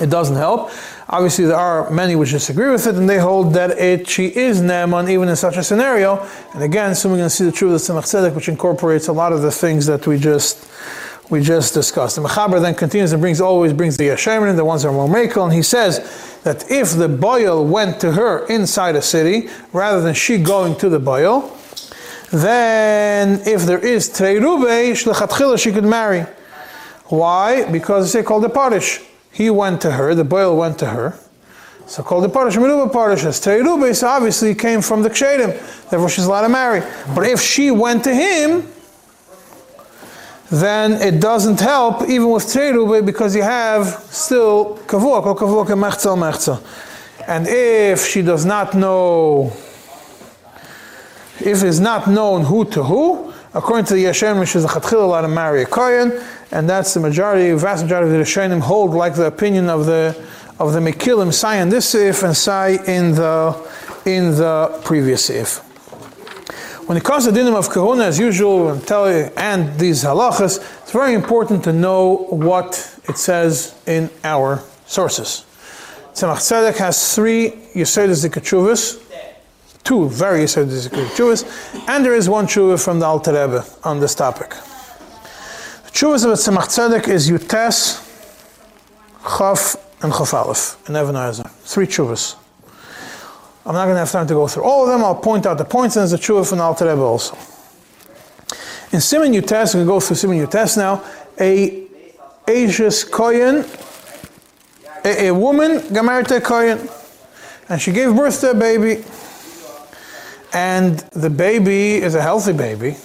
[0.00, 0.70] it doesn't help.
[1.08, 4.60] Obviously, there are many which disagree with it, and they hold that it, she is
[4.60, 6.26] Naaman even in such a scenario.
[6.52, 9.12] And again, soon we're going to see the truth of Tzemach Tzedek, which incorporates a
[9.12, 10.68] lot of the things that we just
[11.30, 12.16] we just discussed.
[12.16, 15.08] The Mechaber then continues and brings always brings the Yeshemin, the ones that are more
[15.08, 20.00] Mekel, and he says that if the boil went to her inside a city, rather
[20.00, 21.56] than she going to the boil,
[22.30, 26.26] then if there is Treirube, she could marry.
[27.06, 27.70] Why?
[27.70, 29.00] Because they called the Parish.
[29.36, 31.14] He went to her, the boil went to her.
[31.86, 36.08] So called the Parish, Meruba Parish, as Treirube, so obviously came from the Kshedim, therefore
[36.08, 36.80] she's allowed to marry.
[37.14, 38.66] But if she went to him,
[40.50, 46.16] then it doesn't help even with Terube because you have still Kavua, Kol Kavua Mechza
[46.16, 46.62] Mechza.
[47.28, 49.52] And if she does not know,
[51.40, 55.02] if it's not known who to who, according to the Yashem, which is a Chatchil
[55.02, 58.92] allowed to marry a Kohen, and that's the majority, vast majority of the Rishonim hold
[58.92, 60.16] like the opinion of the
[60.58, 63.54] of the Mekilim, Sai in this if and Sai in the
[64.06, 65.58] in the previous if.
[66.86, 70.92] When it comes to dinim of kahuna, as usual, and, tell and these halachas, it's
[70.92, 75.44] very important to know what it says in our sources.
[76.14, 79.02] Tzemach Tzedek has three Yesodis Zikachuvas,
[79.82, 84.14] two very Yesodis Zikachuvas, and there is one tshuva from the Alter Rebbe on this
[84.14, 84.54] topic.
[85.96, 88.04] The tshuvas of Tzemach Tzedek is Yutes,
[89.22, 91.14] Chaf, and Chaf Aleph, and Even
[91.64, 92.36] Three tshuvas.
[93.64, 95.02] I'm not going to have time to go through all of them.
[95.02, 97.34] I'll point out the points, and there's a true from Alter also.
[98.92, 101.02] In Simon Yutes, we can go through Simon Yutes now.
[101.40, 101.86] A
[102.46, 103.64] Asia's Kohen,
[105.02, 106.88] a, a woman married to
[107.70, 109.02] and she gave birth to a baby.
[110.52, 112.98] And the baby is a healthy baby,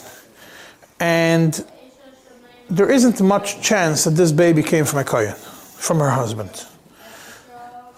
[0.99, 1.65] and
[2.71, 6.65] there isn't much chance that this baby came from a Kohen, from her husband.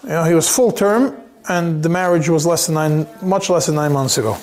[0.02, 1.16] You know, he was full term,
[1.48, 4.36] and the marriage was less than nine, much less than nine months ago.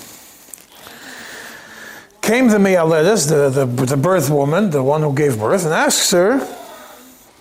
[2.22, 6.12] Came the Me'aledes, the, the, the birth woman, the one who gave birth, and asks
[6.12, 6.40] her,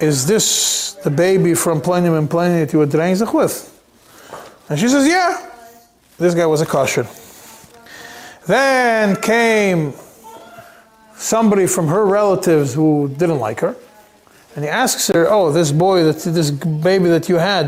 [0.01, 3.67] Is this the baby from Plinium and Pliny that you were draining with?
[4.69, 5.47] And she says, Yeah.
[6.19, 7.07] This guy was a kosher.
[8.47, 9.95] Then came
[11.21, 13.77] somebody from her relatives who didn't like her
[14.57, 17.67] And he asks her, "Oh, this boy, that this baby that you had,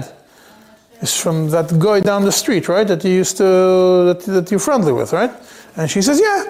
[1.00, 2.86] is from that guy down the street, right?
[2.88, 3.44] That you used to,
[4.08, 5.30] that, that you're friendly with, right?"
[5.76, 6.42] And she says, "Yeah."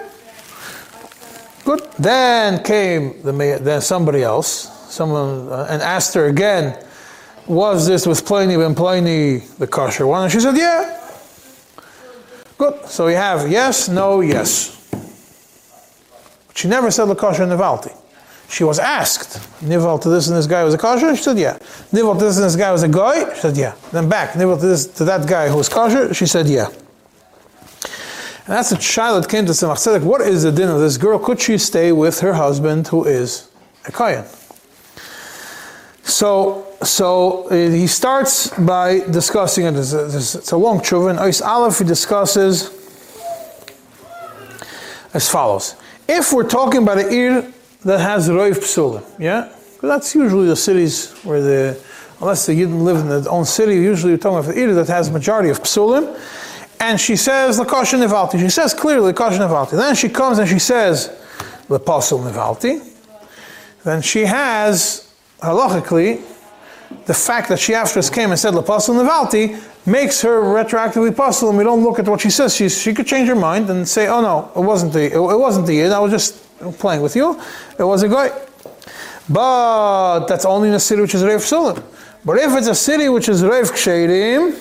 [1.65, 1.81] Good.
[1.99, 4.47] Then came the then somebody else,
[4.89, 6.75] someone, uh, and asked her again,
[7.45, 10.99] "Was this with Ploni ben Ploni the kosher one?" And she said, "Yeah."
[12.57, 12.75] Good.
[12.87, 14.82] So we have yes, no, yes.
[16.55, 17.95] She never said the kosher nevalti.
[18.49, 21.15] She was asked, Nival to this and this guy was a kosher?
[21.15, 21.57] She said, yeah.
[21.91, 23.33] Nival to this and this guy was a guy?
[23.33, 23.73] She said, yeah.
[23.91, 26.13] Then back, Nival to this to that guy who was kosher?
[26.13, 26.67] She said, yeah.
[28.45, 30.03] And that's a child that came to Tzemach Tzedek.
[30.03, 31.17] What is the din of this girl?
[31.17, 33.49] Could she stay with her husband who is
[33.85, 34.25] a Kayan?
[36.03, 39.75] So, so uh, he starts by discussing it.
[39.75, 39.93] It's
[40.51, 41.11] a, a long tshuva.
[41.11, 42.69] In Ois Aleph, he discusses
[45.13, 45.75] as follows.
[46.07, 47.53] If we're talking about an ir
[47.85, 49.53] that has Roiv Psulim, yeah?
[49.81, 51.81] That's usually the cities where the,
[52.19, 54.87] unless the Yidden live in their own city, usually we're talking about an ir that
[54.87, 56.19] has majority of Psulim.
[56.79, 58.39] And she says, Lakosha Nivalti.
[58.39, 59.71] She says clearly, Lakosha Nivalti.
[59.71, 61.09] Then she comes and she says,
[61.69, 62.89] Lapasul Nivalti.
[63.83, 66.21] Then she has, halachically,
[67.05, 71.57] the fact that she afterwards came and said Lapasul Nivalti makes her retroactively puzzle, and
[71.57, 72.55] we don't look at what she says.
[72.55, 75.39] She, she could change her mind and say, "Oh no, it wasn't the it, it
[75.39, 75.91] wasn't the Yid.
[75.91, 76.41] I was just
[76.79, 77.39] playing with you.
[77.77, 78.31] It was a guy."
[79.29, 81.81] But that's only in a city which is Reif Sulim.
[82.25, 84.51] But if it's a city which is Reif Kshedim,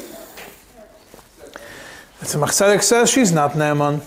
[2.20, 4.00] the Machzedek says she's not Neman.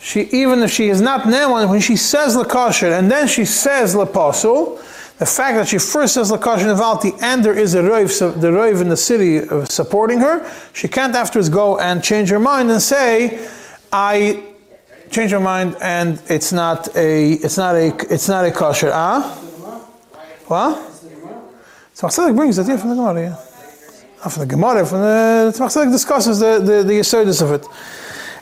[0.00, 3.94] She, even if she is not Neman, when she says Lakasher and then she says
[3.94, 4.78] Lapasul,
[5.18, 8.80] the fact that she first says Lakash Nevalti and there is a so the Rov
[8.80, 13.48] in the city supporting her, she can't afterwards go and change her mind and say,
[13.92, 14.44] I
[15.10, 18.92] change her mind and it's not a it's not a it's not a kosher.
[18.92, 19.22] Ah?
[20.46, 20.88] What?
[21.94, 23.28] So Tzemach brings that yeah from the Gemara, yeah.
[24.18, 27.66] Not from the Gemara, from the Tzemach discusses the, the, the Yesodis of it.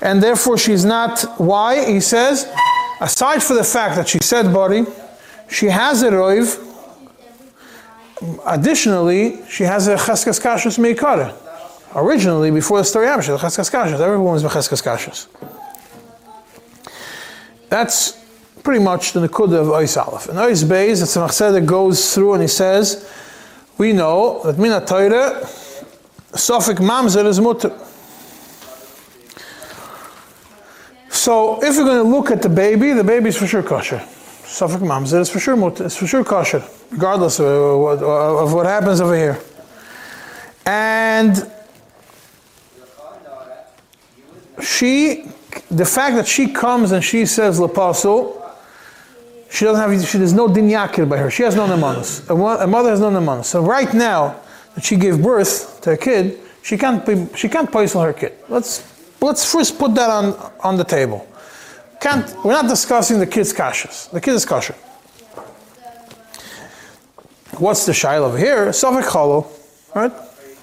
[0.02, 1.90] And therefore she's not why?
[1.90, 2.52] He says,
[3.00, 4.84] aside for the fact that she said body,
[5.48, 6.65] she has a roiv,
[8.46, 11.34] Additionally, she has a cheskes kashrus meikara.
[11.94, 14.00] Originally, before the story happened, she had a cheskes kashrus.
[14.00, 15.28] Everyone was.
[17.68, 18.24] That's
[18.62, 20.28] pretty much the Nakuda of Ois Aleph.
[20.28, 23.10] And Ois Beis, the Tzemach Tzedek goes through and he says,
[23.78, 25.42] we know that Mina Torah,
[26.32, 27.76] Sofik Mamzer is mutter.
[31.10, 34.02] So if you're going to look at the baby, the baby's for sure kosher.
[34.56, 39.14] Sofik Mamzer is for sure it's for sure kosher regardless of, of what happens over
[39.14, 39.38] here.
[40.64, 41.52] And
[44.62, 45.26] she,
[45.70, 48.42] the fact that she comes and she says Lapasul,
[49.50, 51.30] she doesn't have, she, there's no dinyakir by her.
[51.30, 52.28] She has no nemanos.
[52.30, 53.44] A mother has no nemanos.
[53.44, 54.40] So right now
[54.74, 58.32] that she gave birth to a kid, she can't be, she can't poison her kid.
[58.48, 58.90] Let's,
[59.20, 61.28] let's first put that on, on the table.
[62.00, 64.10] Can't, we're not discussing the kid's kashas.
[64.10, 64.74] The kid is kosher.
[67.58, 68.68] What's the shail over here?
[68.68, 69.46] Safek Chalol,
[69.94, 70.12] right?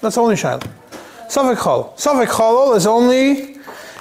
[0.00, 0.60] That's only shail.
[1.28, 1.96] Safek Chalol.
[1.96, 3.56] Safek Chalol is only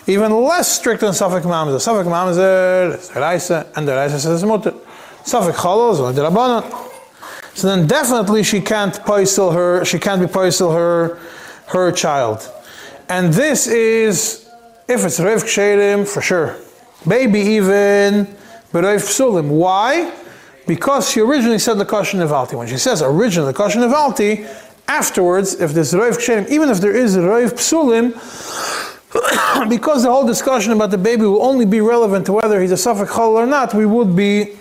[0.06, 1.78] even less strict than Safek Mamzer.
[1.78, 4.74] Safek Mamzer is Raisa, and the Raisa says Mutter.
[5.24, 6.92] Safek Chalol is only the Rabbanon.
[7.56, 11.18] So then definitely she can't poisel her, she can't be poisel her,
[11.68, 12.48] her child.
[13.10, 14.50] And this is,
[14.88, 16.58] if it's Ksherim, for sure.
[17.06, 18.26] Maybe even
[18.72, 19.50] Berev Psulim.
[19.50, 20.12] Why?
[20.68, 22.58] because she originally said the Kasha Nevalti.
[22.58, 24.48] When she says originally the Kasha Nevalti,
[24.88, 28.14] afterwards, if there's Roiv Ksherim, even if there is Roiv Psulim,
[29.70, 32.76] because the whole discussion about the baby will only be relevant to whether he's a
[32.76, 34.58] Safek Chol or not, we would be,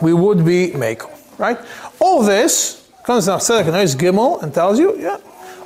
[0.00, 1.58] we would be Mako, right?
[1.98, 5.18] All this comes now Tzedek nice Gimel and tells you, yeah,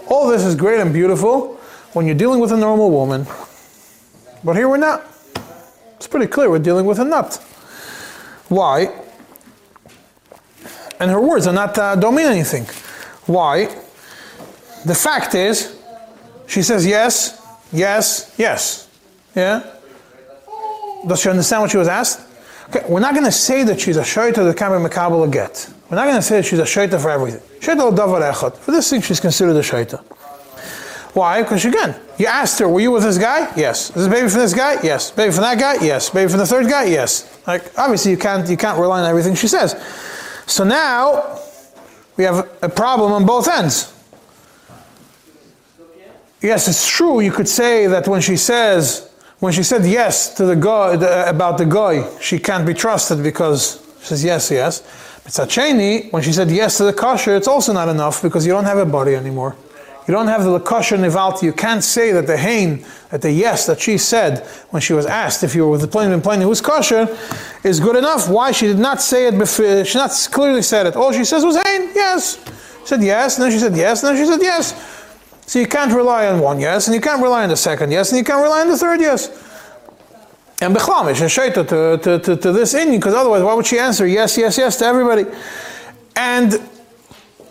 [0.09, 1.55] all this is great and beautiful
[1.93, 3.27] when you're dealing with a normal woman.
[4.45, 5.05] But here we're not.
[5.97, 7.37] It's pretty clear we're dealing with a nut.
[8.49, 8.93] Why?
[11.01, 12.65] and her words are not uh, don't mean anything.
[13.27, 13.67] Why?
[14.85, 15.79] The fact is,
[16.47, 17.43] she says yes,
[17.73, 18.89] yes, yes.
[19.35, 19.75] Yeah.
[21.07, 22.21] Does she understand what she was asked?
[22.69, 25.71] Okay, we're not going to say that she's a shaita that can be makabel get.
[25.91, 27.41] We're not going to say that she's a shaita for everything.
[27.61, 28.57] Shaita davar echad.
[28.57, 30.03] For this thing, she's considered a shaita.
[31.17, 31.41] Why?
[31.41, 33.51] Because again, you asked her, were you with this guy?
[33.57, 33.89] Yes.
[33.89, 34.77] Is this baby from this guy?
[34.83, 35.11] Yes.
[35.11, 35.83] Baby from that guy?
[35.83, 36.11] Yes.
[36.11, 36.85] Baby from the third guy?
[36.85, 37.41] Yes.
[37.47, 39.75] Like obviously you can't you can't rely on everything she says.
[40.45, 41.41] So now
[42.19, 43.95] we have a problem on both ends.
[46.43, 47.21] Yes, it's true.
[47.21, 50.97] You could say that when she says, when she said yes to the guy
[51.31, 54.83] about the guy, she can't be trusted because she says yes, yes.
[55.25, 58.67] Mitzacheni, when she said yes to the kosher, it's also not enough because you don't
[58.67, 59.57] have a body anymore.
[60.07, 61.43] You don't have the kosher nivalti.
[61.43, 65.05] You can't say that the hain, that the yes that she said when she was
[65.05, 67.09] asked if you were with the plane and plane who was kosher,
[67.65, 68.29] is good enough.
[68.29, 69.85] Why she did not say it before?
[69.85, 70.95] She not clearly said it.
[70.95, 72.37] All she says was hain, yes.
[72.83, 74.75] She said yes, and then she said yes, and then she said yes.
[75.47, 78.11] So you can't rely on one yes, and you can't rely on the second yes,
[78.11, 79.29] and you can't rely on the third yes.
[80.61, 83.79] And Bechlamish and Shaita to, to, to, to this Indian, because otherwise, why would she
[83.79, 85.27] answer yes, yes, yes to everybody?
[86.15, 86.61] And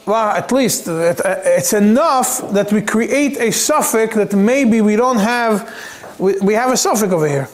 [0.05, 5.17] well, at least uh, it's enough that we create a suffix that maybe we don't
[5.17, 5.73] have,
[6.19, 7.49] we, we have a suffix over here.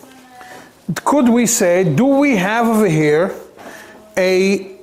[1.06, 3.34] Could we say, do we have over here
[4.18, 4.78] a,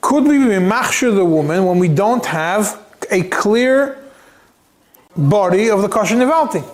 [0.00, 3.98] could we be machshir the woman when we don't have a clear
[5.16, 6.64] body of the kosher nivalti?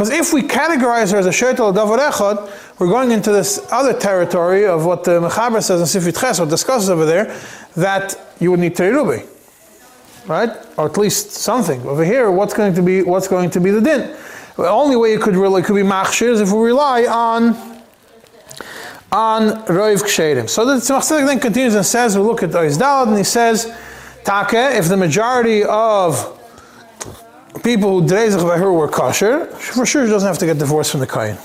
[0.00, 3.92] Because if we categorize her as a sheitel davar echad, we're going into this other
[3.92, 7.38] territory of what the Mechaber says in Sifrit Ches, or discusses over there,
[7.76, 9.24] that you would need Trei Rubi.
[10.26, 10.48] Right?
[10.78, 11.82] Or at least something.
[11.82, 14.16] Over here, what's going to be what's going to be the din?
[14.56, 17.48] The only way it could really could be machshir is if we rely on
[19.12, 20.48] on Roiv Ksherim.
[20.48, 23.66] So the Tzemach then continues and says, we look at Oiz Dalad, and he says,
[24.24, 26.39] Take, if the majority of
[27.62, 30.90] people who drezach by her were kosher, for sure she doesn't have to get divorced
[30.92, 31.36] from the kain.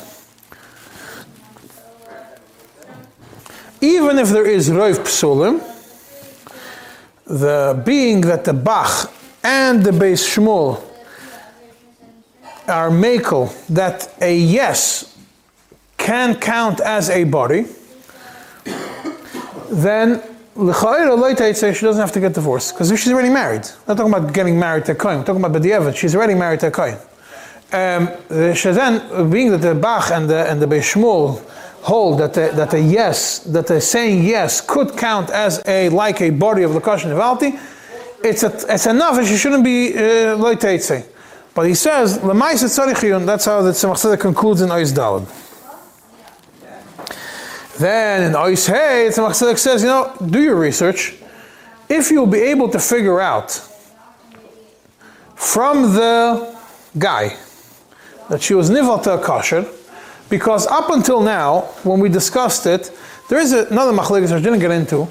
[3.81, 5.61] Even if there is roif psulim,
[7.25, 9.11] the being that the Bach
[9.43, 10.81] and the Beis Shmuel
[12.67, 15.15] are makel that a yes
[15.97, 17.65] can count as a body,
[19.69, 20.21] then
[21.73, 24.57] she doesn't have to get divorced because she's already married, I'm not talking about getting
[24.57, 26.97] married to a kohen, I'm talking about B'diavad, she's already married to a kohen.
[27.73, 31.43] Um, then, being that the Bach and the, and the Beis Shmuel
[31.81, 36.21] hold that the, that a yes, that the saying yes could count as a like
[36.21, 37.59] a body of Lakashin Nivalti,
[38.23, 41.05] it's, a, it's enough and she shouldn't be uh, loiteitze.
[41.53, 45.44] But he says, that's how the Tzemach concludes in Ois Dalad.
[47.77, 51.15] Then in Ois Hey, Tzemach says, you know, do your research.
[51.89, 53.51] If you'll be able to figure out
[55.35, 56.57] from the
[56.97, 57.35] guy
[58.29, 59.65] that she was nival to a kosher,
[60.29, 62.91] because up until now, when we discussed it,
[63.29, 65.03] there is another machlekes I didn't get into.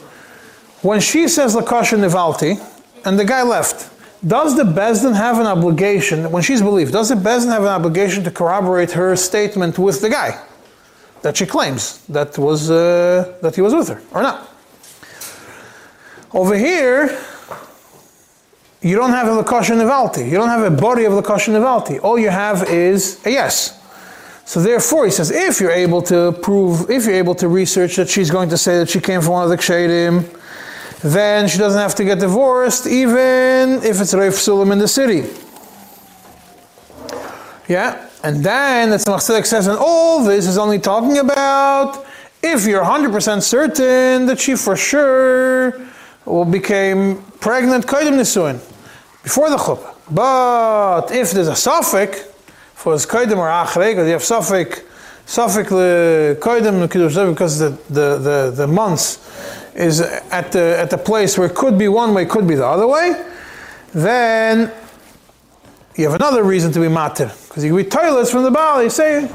[0.80, 2.58] When she says lakasha nivalti,
[3.04, 3.90] and the guy left,
[4.26, 8.24] does the Bezdin have an obligation, when she's believed, does the Bezdin have an obligation
[8.24, 10.40] to corroborate her statement with the guy
[11.24, 12.76] that she claims that was uh,
[13.40, 14.38] that he was with her or not?
[16.32, 17.02] Over here,
[18.82, 20.24] you don't have a lakasha nivalti.
[20.30, 21.98] You don't have a body of lakasha nivalti.
[22.02, 23.80] All you have is a yes.
[24.44, 28.10] So therefore, he says, if you're able to prove, if you're able to research that
[28.10, 30.28] she's going to say that she came from one of the kshedim,
[31.00, 35.24] then she doesn't have to get divorced, even if it's Reif Sulam in the city.
[37.68, 42.06] Yeah, and then the Tzemach says, and all this is only talking about
[42.42, 45.80] if you're 100% certain that she for sure
[46.24, 48.54] will became pregnant Kodim Nisuin
[49.22, 49.94] before the chuppah.
[50.10, 52.24] But if there's a suffix,
[52.74, 58.52] for his koidim or achrei, because you have suffik the koidim because the, the, the,
[58.54, 59.18] the months
[59.74, 62.66] is at the, at the place where it could be one way, could be the
[62.66, 63.24] other way,
[63.94, 64.70] then
[65.96, 67.30] you have another reason to be matir.
[67.48, 69.30] Because you can be toilets from the Baal, you say,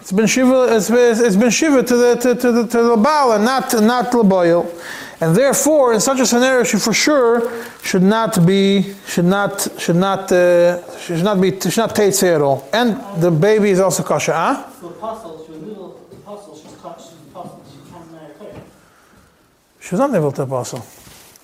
[0.00, 2.96] it's been shiva, it's been, it's been shiva to the, to, to the, to the
[2.96, 4.70] Baal and not, not the boil.
[5.20, 9.96] And therefore, in such a scenario, she for sure should not be, should not, should
[9.96, 12.68] not, uh, should not be, should not take at all.
[12.72, 14.34] And the baby is also kosher.
[14.34, 14.64] Huh?
[19.80, 20.84] She's not able to apostle.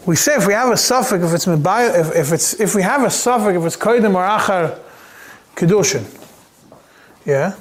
[0.04, 3.04] We say if we have a suffix, if it's if, if it's if we have
[3.04, 4.78] a suffix, if it's koidim or achar
[5.54, 6.04] kedushin,
[7.24, 7.54] yeah.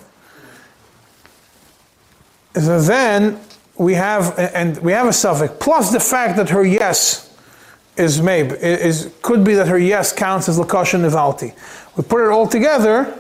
[2.56, 3.40] So then
[3.78, 7.36] we have, and we have a suffix, plus the fact that her yes
[7.98, 11.54] is maybe, is, could be that her yes counts as lakasha nivalti.
[11.96, 13.18] We put it all together,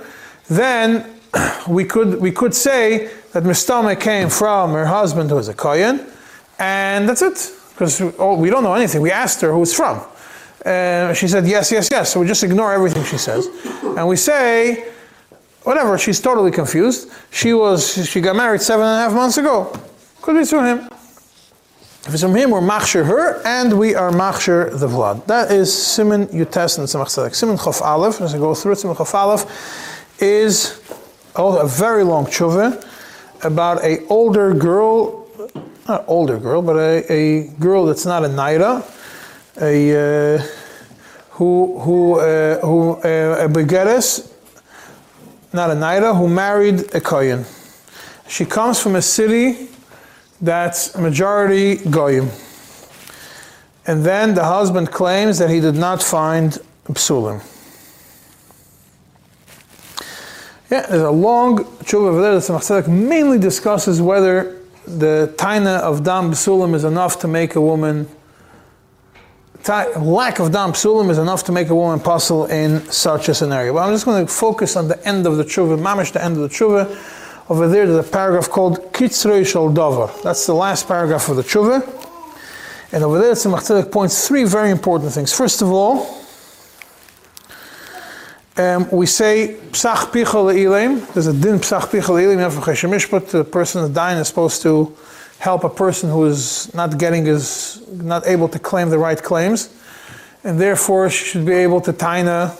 [0.50, 1.20] then
[1.70, 6.06] we could, we could say that Mistama came from her husband who is a Kohen,
[6.60, 7.61] and that's it.
[7.82, 9.02] Because oh, we don't know anything.
[9.02, 10.04] We asked her who it's from.
[10.64, 12.14] And she said yes, yes, yes.
[12.14, 13.48] So we just ignore everything she says.
[13.98, 14.88] And we say,
[15.64, 17.12] whatever, she's totally confused.
[17.32, 19.76] She was she got married seven and a half months ago.
[20.22, 20.90] Could be from him.
[22.06, 25.26] If it's from him, we're machshir her, and we are machshir the vlad.
[25.26, 27.34] That is Simon Yutes and Tzemach Tzedek.
[27.34, 30.80] Simon Chof Aleph, as I go through it, Simon Chof Aleph is
[31.36, 32.86] oh, a very long tshuva
[33.44, 35.21] about a older girl.
[35.88, 38.84] Not older girl, but a, a girl that's not a naira,
[39.62, 40.48] a uh,
[41.32, 44.32] who who uh, who uh, a begeres,
[45.54, 47.46] not a naira, who married a kohen.
[48.28, 49.70] She comes from a city
[50.40, 52.30] that's majority goyim.
[53.88, 56.58] And then the husband claims that he did not find
[56.88, 57.42] psulim.
[60.70, 66.04] Yeah, there's a long tshuva over there that Tzedek mainly discusses whether the taina of
[66.04, 68.08] dam psulim is enough to make a woman
[69.68, 73.74] lack of dam psulim is enough to make a woman puzzle in such a scenario.
[73.74, 76.38] But I'm just going to focus on the end of the tshuva, mamish the end
[76.38, 77.50] of the tshuva.
[77.50, 80.22] Over there, there's a paragraph called Kitzrei Shal Davar.
[80.24, 81.82] That's the last paragraph of the tshuva.
[82.94, 85.34] And over there, Tzemach Tzedek points three very important things.
[85.34, 86.21] First of all,
[88.58, 91.12] um, we say psach pichol ilim.
[91.14, 92.34] There's a din psach pichol ilim.
[92.34, 93.30] You have mishpat.
[93.30, 94.96] The person that's dying is supposed to
[95.40, 99.70] help a person who is not getting his, not able to claim the right claims,
[100.44, 102.52] and therefore she should be able to taina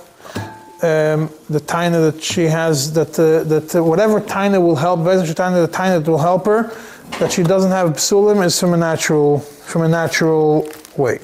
[0.84, 2.94] um, the taina that she has.
[2.94, 6.72] That uh, that uh, whatever taina will help, the taina that will help her,
[7.20, 11.20] that she doesn't have psulim is from a natural from a natural way.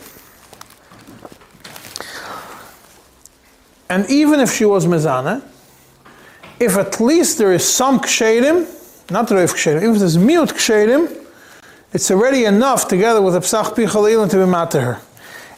[3.89, 5.43] And even if she was mezana,
[6.59, 11.25] if at least there is some kshedim, not reif kshedim, if there's mute kshedim,
[11.93, 14.99] it's already enough together with a psach pichal to be mad to her.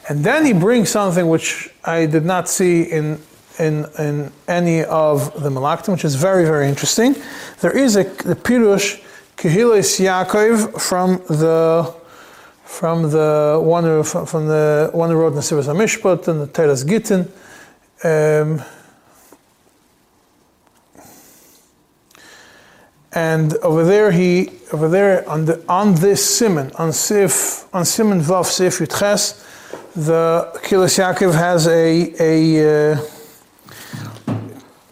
[0.07, 3.19] And then he brings something which I did not see in,
[3.57, 7.15] in, in any of the Malaktim, which is very, very interesting.
[7.61, 9.03] There is a the Pirush
[9.37, 11.93] Kehilas Yaakov from the
[12.63, 17.31] from the one who, from the one who wrote Nesivas Mishpat and the Toras Gittin.
[18.01, 18.63] Um,
[23.11, 28.21] and over there, he over there on the on this simon on sif on simon
[28.21, 29.45] vav sif yutches,
[29.95, 33.01] the Kehilas Yaakov has a a uh,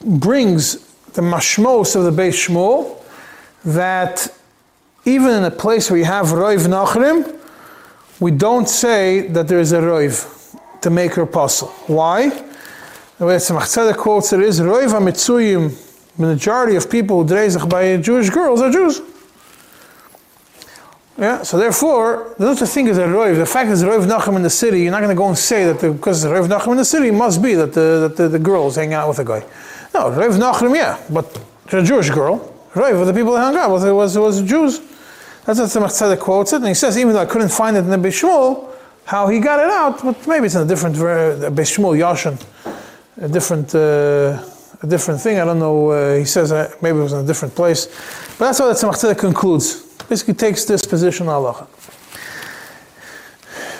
[0.03, 0.79] brings
[1.13, 3.01] the mashmos of the Beis Shmuel
[3.63, 4.27] that
[5.05, 7.39] even in a place where you have roiv nachrim,
[8.19, 11.69] we don't say that there is a roiv to make her apostle.
[11.87, 12.46] Why?
[13.17, 17.67] The way Tzemach Tzedek quotes it is, Roiv HaMitzuyim, the majority of people who dreizach
[17.67, 19.01] by Jewish girls are Jews.
[21.17, 23.37] Yeah, so therefore, there's such a thing as a roiv.
[23.37, 25.65] The fact there's roiv nachem in the city, you're not going to go and say
[25.65, 28.37] that the, because roiv nachem in the city, must be that the, that the, the
[28.37, 29.43] girls hang out with a guy.
[29.95, 31.41] No, roiv nachem, yeah, but
[31.73, 32.53] a Jewish girl.
[32.73, 34.79] Roiv, the people that hung out with was, was Jews.
[35.43, 37.79] That's what Tzemach Tzedek quotes it, and he says, even though I couldn't find it
[37.79, 38.69] in the Bishmul,
[39.05, 42.39] how he got it out, but maybe it's in a different Bishmul Yashin
[43.19, 44.43] a different uh,
[44.81, 45.39] a different thing.
[45.39, 45.89] I don't know.
[45.89, 47.87] Uh, he says uh, maybe it was in a different place,
[48.37, 49.83] but that's how the Tzemach concludes.
[50.09, 51.67] Basically, takes this position Allah.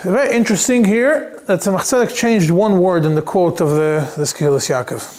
[0.02, 4.68] Very interesting here that Tzemach changed one word in the quote of the this Kehilas
[4.68, 5.16] Yaakov.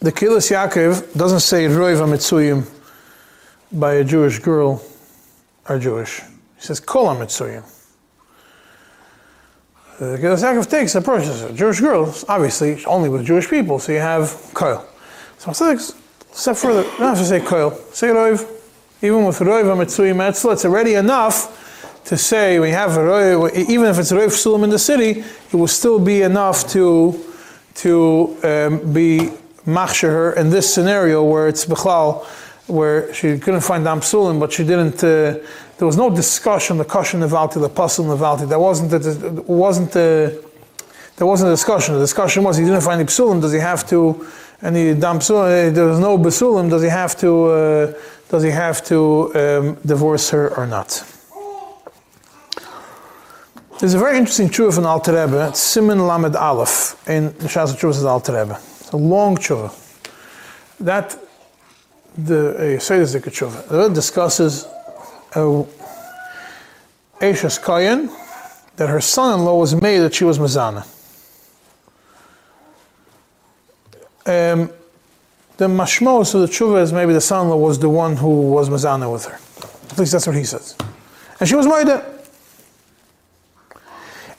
[0.00, 2.66] The Kehilas Yaakov doesn't say Roiva Mitzuyim
[3.72, 4.82] by a Jewish girl
[5.66, 6.20] are Jewish.
[6.56, 7.64] He says Kol Mitzuyim.
[10.00, 14.28] The Yaakov takes approach a Jewish girls, obviously only with Jewish people, so you have
[14.54, 14.82] koil.
[15.36, 15.94] So Tzedek
[16.32, 18.50] step further, not to say koil, say roiv.
[19.02, 23.84] Even with roiv mitzui metzla, it's already enough to say we have a roiv, even
[23.88, 25.22] if it's roiv sulam in the city,
[25.52, 27.22] it will still be enough to
[27.74, 29.28] to um, be
[29.66, 32.24] machsher her in this scenario where it's bechlal,
[32.68, 35.04] where she couldn't find dam sulam, but she didn't.
[35.04, 35.46] Uh,
[35.80, 38.46] there was no discussion the kosher nevalti, the pasul nevalti.
[38.46, 40.38] There wasn't a, wasn't a,
[41.16, 41.94] there wasn't a discussion.
[41.94, 43.40] The discussion was he didn't find the psulim.
[43.40, 44.26] Does he have to?
[44.60, 45.72] And he dam psulim.
[45.72, 46.68] There was no besulim.
[46.68, 47.46] Does he have to?
[47.46, 47.92] Uh,
[48.28, 51.02] does he have to um, divorce her or not?
[53.78, 55.48] There's a very interesting tshuva from Alter Rebbe.
[55.48, 58.60] It's Simin Lamed Aleph in the Shas Tshuva Alter Rebbe.
[58.80, 59.72] It's a long tshuva.
[60.78, 61.16] That
[62.18, 64.66] the uh, Seder Zikr It discusses
[65.34, 65.64] a
[67.20, 68.10] Ashes Kayan
[68.76, 70.86] that her son-in-law was made that she was Mazana.
[74.26, 74.70] Um,
[75.58, 79.12] the mashmos of the tshuva is maybe the son-in-law was the one who was Mazana
[79.12, 79.38] with her.
[79.90, 80.76] At least that's what he says.
[81.38, 82.18] And she was Maida.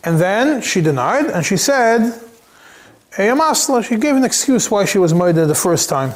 [0.04, 2.20] And then she denied and she said,
[3.14, 6.14] Hey, Amasla, she gave an excuse why she was Maida the first time.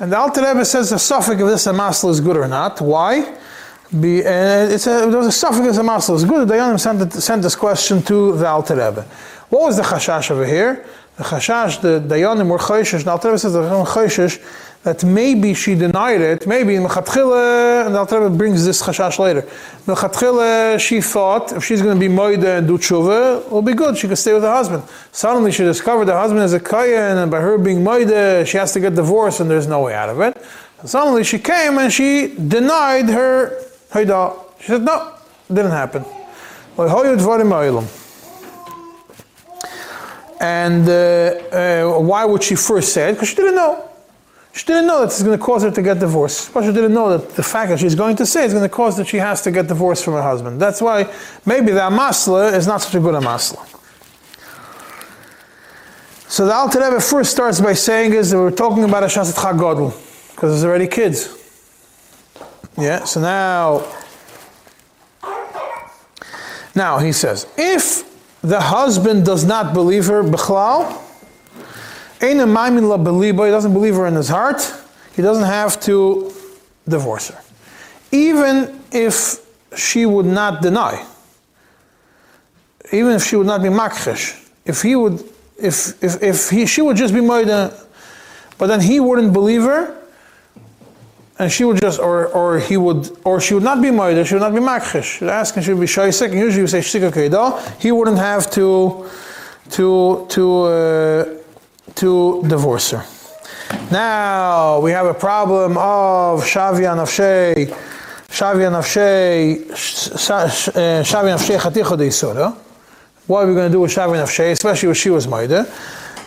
[0.00, 2.80] And the Alter Rebbe says the suffix of this amasl is good or not.
[2.80, 3.36] Why?
[4.00, 6.48] Be, uh, it's a, there was a suffix of is good.
[6.48, 9.02] The Dayanim sent, sent this question to the Alter Rebbe.
[9.50, 10.84] What was the chashash over here?
[11.16, 13.04] The chashash, the Dayanim were chayshish.
[13.04, 14.42] The Alter Rebbe says the chayshish
[14.84, 19.40] that maybe she denied it, maybe in Mechatchila, and the Rebbe brings this chashash later.
[19.86, 23.96] Mechatchila, she thought if she's going to be moida and do tshuva, it'll be good,
[23.96, 24.82] she could stay with her husband.
[25.10, 28.74] Suddenly she discovered her husband is a kayan, and by her being moida, she has
[28.74, 30.36] to get divorced, and there's no way out of it.
[30.80, 33.58] And suddenly she came and she denied her
[33.90, 34.34] Haida.
[34.60, 35.14] She said, no,
[35.48, 36.04] it didn't happen.
[40.40, 43.12] And uh, uh, why would she first say it?
[43.14, 43.88] Because she didn't know.
[44.54, 46.54] She didn't know that it's going to cause her to get divorced.
[46.54, 48.68] But she didn't know that the fact that she's going to say is going to
[48.68, 50.60] cause that she has to get divorced from her husband.
[50.60, 51.12] That's why
[51.44, 53.66] maybe the amasla is not such a good amasla.
[56.28, 59.34] So the Alter Rebbe first starts by saying is that we're talking about a Shasat
[59.34, 59.90] Chagodl,
[60.34, 61.28] because there's already kids.
[62.78, 63.92] Yeah, so now,
[66.74, 68.04] now he says, if
[68.40, 71.03] the husband does not believe her, Bechlal,
[72.32, 74.62] he doesn't believe her in his heart,
[75.14, 76.32] he doesn't have to
[76.88, 77.40] divorce her.
[78.12, 79.40] Even if
[79.76, 81.04] she would not deny,
[82.92, 85.20] even if she would not be makrish, if he would,
[85.58, 87.74] if if, if he, she would just be moida,
[88.58, 89.96] but then he wouldn't believe her,
[91.38, 94.34] and she would just, or or he would, or she would not be moida, she
[94.34, 95.26] would not be makrish.
[95.26, 97.80] Ask and she would be shaysik, and usually you say shtika.
[97.80, 99.08] He wouldn't have to
[99.70, 100.62] to to.
[100.62, 101.40] Uh,
[101.96, 103.04] to divorce her.
[103.90, 107.68] Now we have a problem of Shavia Nafshei,
[108.28, 112.56] Shavia Nafshei, Shavia Nafshei Chaticha de Yisura.
[113.26, 115.66] What are we going to do with Shavia Nafshei, especially when she was Maida?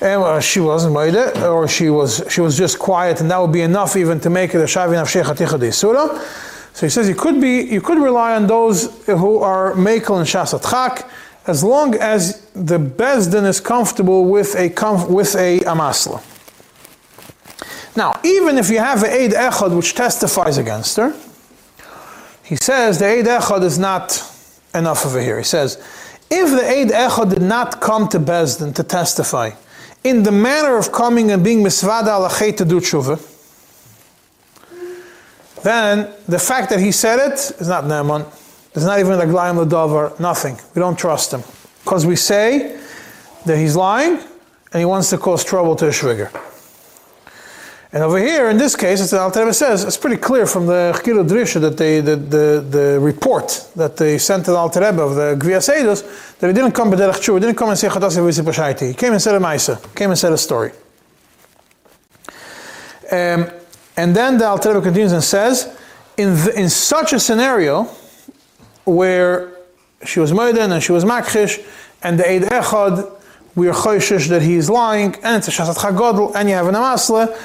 [0.01, 3.51] And uh, she wasn't Maida, or she was she was just quiet, and that would
[3.51, 6.19] be enough even to make it a Shavia Nafshei Chaticha de Yisura.
[6.73, 10.27] So he says you could be you could rely on those who are Mekel and
[10.27, 11.09] Shasat
[11.47, 14.67] as long as the Bezdin is comfortable with a,
[15.07, 16.23] with a Amasla.
[17.95, 21.15] Now, even if you have an Eid Echad which testifies against her,
[22.43, 24.23] he says the Eid Echad is not
[24.73, 25.37] enough over here.
[25.37, 25.77] He says,
[26.29, 29.51] if the Eid Echad did not come to Bezdin to testify
[30.03, 33.33] in the manner of coming and being Misvada al to do tshuva,
[35.63, 38.25] then the fact that he said it is not Naaman.
[38.73, 40.57] It's not even a Glayim Ladavar, nothing.
[40.75, 41.43] We don't trust him.
[41.87, 42.77] Because we say
[43.45, 46.29] that he's lying and he wants to cause trouble to a Shviger.
[47.93, 50.91] And over here, in this case, as the Alter says, it's pretty clear from the
[50.97, 55.01] Chkilu Drisha that they, the, the, the report that they sent to the Alter Rebbe
[55.01, 56.03] of the Gvias Eidos,
[56.39, 58.87] that he didn't come B'derech Tshuva, he didn't come and say Chadasi Visi.
[58.87, 60.71] He came and said a Maisa, came and said a story.
[63.09, 63.49] Um,
[63.95, 65.73] and then the Alter Rebbe continues and says,
[66.17, 67.85] in, the, in such a scenario,
[68.83, 69.56] where
[70.05, 71.63] she was murdered and she was makhish,
[72.03, 73.11] and the Eid Echad,
[73.55, 76.67] we are choishish that he is lying, and it's a Shasat Chagodl, and you have
[76.67, 77.35] an Amasla.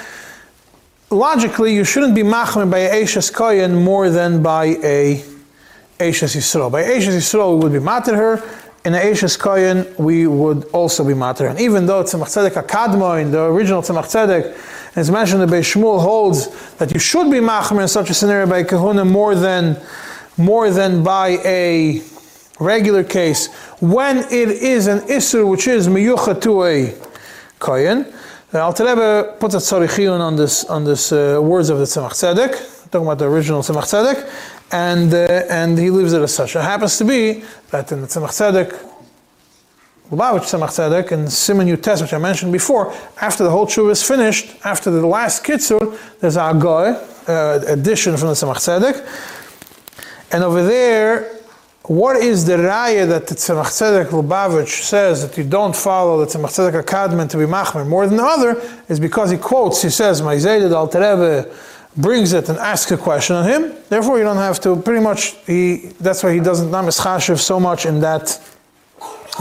[1.11, 5.23] Logically, you shouldn't be machmer by a Eishes Koyen more than by a
[5.99, 6.71] Eishes Yisrael.
[6.71, 8.43] By Eishes Yisrael, we would be matter her,
[8.85, 11.47] in a Eishes Koyen, we would also be matter.
[11.47, 16.03] And even though Tzemach Tzedek Akadmoin, the original Tzemach Tzedek, as mentioned, the Beis Shmuel
[16.03, 19.81] holds that you should be machmer in such a scenario by Kahuna more than
[20.37, 22.03] more than by a
[22.63, 26.95] regular case when it is an isur which is miyucha to a
[27.59, 28.07] kohen.
[28.53, 33.07] The puts a tzarichiyun on this on this uh, words of the Tzemach Tzedek, talking
[33.07, 34.31] about the original Tzemach Tzedek,
[34.71, 36.55] and uh, and he leaves it as such.
[36.55, 38.71] It happens to be that in the Tzemach Tzedek,
[40.11, 42.93] Lubavitch Tzemach Tzedek, and Simon Yutes, which I mentioned before,
[43.23, 46.89] after the whole tshuva is finished, after the last kitzur, there's a goy,
[47.29, 48.97] uh, addition from the Tzemach Tzedek,
[50.33, 51.42] and over there,
[51.85, 56.27] what is the raya that the Tzemach Tzedek Lubavitch says that you don't follow the
[56.27, 59.91] Tzemach Tzedek Akadman to be machmer more than the other is because he quotes, he
[59.91, 61.53] says, Ma'izedid al Terebe
[61.97, 63.75] brings it and asks a question on him.
[63.89, 67.59] Therefore, you don't have to, pretty much, he, that's why he doesn't namis chashiv so
[67.59, 68.41] much in that.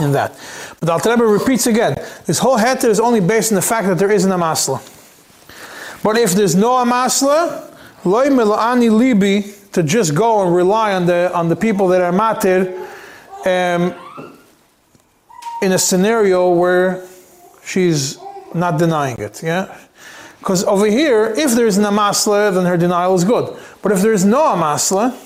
[0.00, 0.36] In that.
[0.80, 1.94] But Al Rebbe repeats again,
[2.26, 4.80] this whole heter is only based on the fact that there is an amasla.
[6.02, 7.72] But if there's no amasla,
[8.04, 12.12] loy milani libi, to just go and rely on the on the people that are
[12.12, 12.76] matir
[13.46, 13.94] um,
[15.62, 17.06] in a scenario where
[17.64, 18.18] she's
[18.54, 19.42] not denying it.
[19.42, 19.78] Yeah.
[20.38, 23.56] Because over here, if there's an amasla, then her denial is good.
[23.80, 25.16] But if there's no amasla,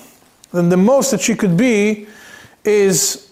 [0.51, 2.07] then the most that she could be
[2.63, 3.26] is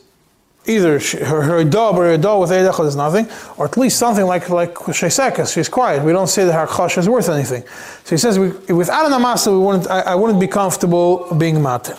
[0.68, 3.98] either she, her, her dog or her dog with Eidechot is nothing, or at least
[3.98, 6.04] something like like Sheisekas, she's quiet.
[6.04, 7.64] We don't say that her chosh is worth anything.
[8.04, 11.62] So he says, we, without an amasa, we wouldn't, I, I, wouldn't be comfortable being
[11.62, 11.98] mater.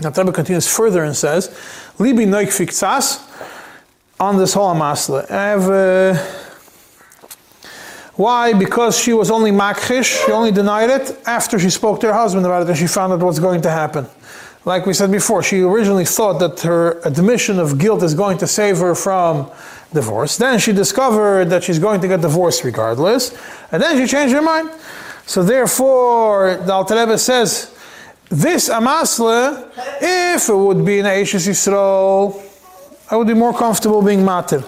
[0.00, 1.48] Now Rebbe continues further and says,
[1.98, 3.30] Libi noik fiktsas,
[4.18, 5.30] on this whole amasla.
[5.30, 6.40] I have, uh,
[8.16, 8.52] Why?
[8.52, 12.46] Because she was only makhish, she only denied it after she spoke to her husband
[12.46, 14.06] about it and she found out what's going to happen.
[14.64, 18.46] Like we said before, she originally thought that her admission of guilt is going to
[18.46, 19.50] save her from
[19.92, 20.38] divorce.
[20.38, 23.36] Then she discovered that she's going to get divorced regardless,
[23.70, 24.70] and then she changed her mind.
[25.26, 27.74] So therefore, the Alter Rebbe says,
[28.30, 32.42] this amasle, if it would be an Eishes Yisrael,
[33.10, 34.64] I would be more comfortable being matir.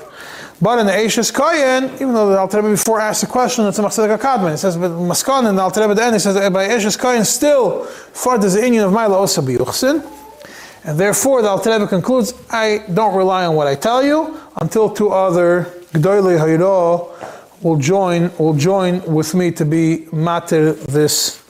[0.61, 3.79] But in the Eishes Koyen, even though the Alter Rebbe before asked the question, it's
[3.79, 4.55] a Machzedek HaKadman.
[4.55, 6.99] It says, but Maskan and the Alter Rebbe at the end, he says, by Eishes
[6.99, 10.03] Koyen still, for the union of Maila Osa B'Yuchsin.
[10.85, 14.89] And therefore, the Alter Rebbe concludes, I don't rely on what I tell you until
[14.89, 17.11] two other Gdoile Hayro
[17.63, 21.43] will join, will join with me to be matir this,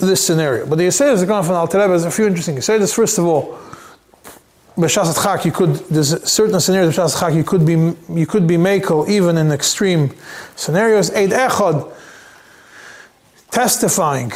[0.00, 0.66] this scenario.
[0.66, 2.92] But the Yisrael is going from Alter Rebbe, there's a few interesting Yisrael.
[2.92, 3.58] First of all,
[4.82, 8.56] B'Shas Chak, you could, there's certain scenarios B'Shas Chak, you could be, you could be
[8.56, 10.12] makel even in extreme
[10.56, 11.10] scenarios.
[11.14, 11.92] Eid Echad,
[13.50, 14.32] testifying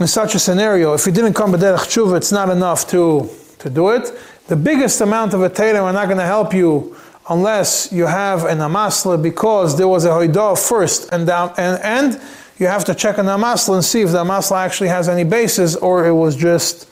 [0.00, 3.30] in such a scenario, if you didn't come b'derech tshuva, it's not enough to,
[3.60, 4.10] to do it.
[4.48, 6.96] The biggest amount of a Torah are not going to help you
[7.30, 12.20] unless you have an amasla because there was a hoidah first and, down, and, and
[12.58, 15.76] you have to check an amasla and see if the amasla actually has any basis
[15.76, 16.88] or it was just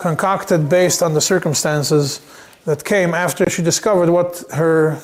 [0.00, 2.20] concocted based on the circumstances
[2.64, 5.00] that came after she discovered what her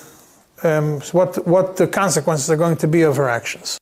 [0.63, 3.79] um, what what the consequences are going to be of her actions.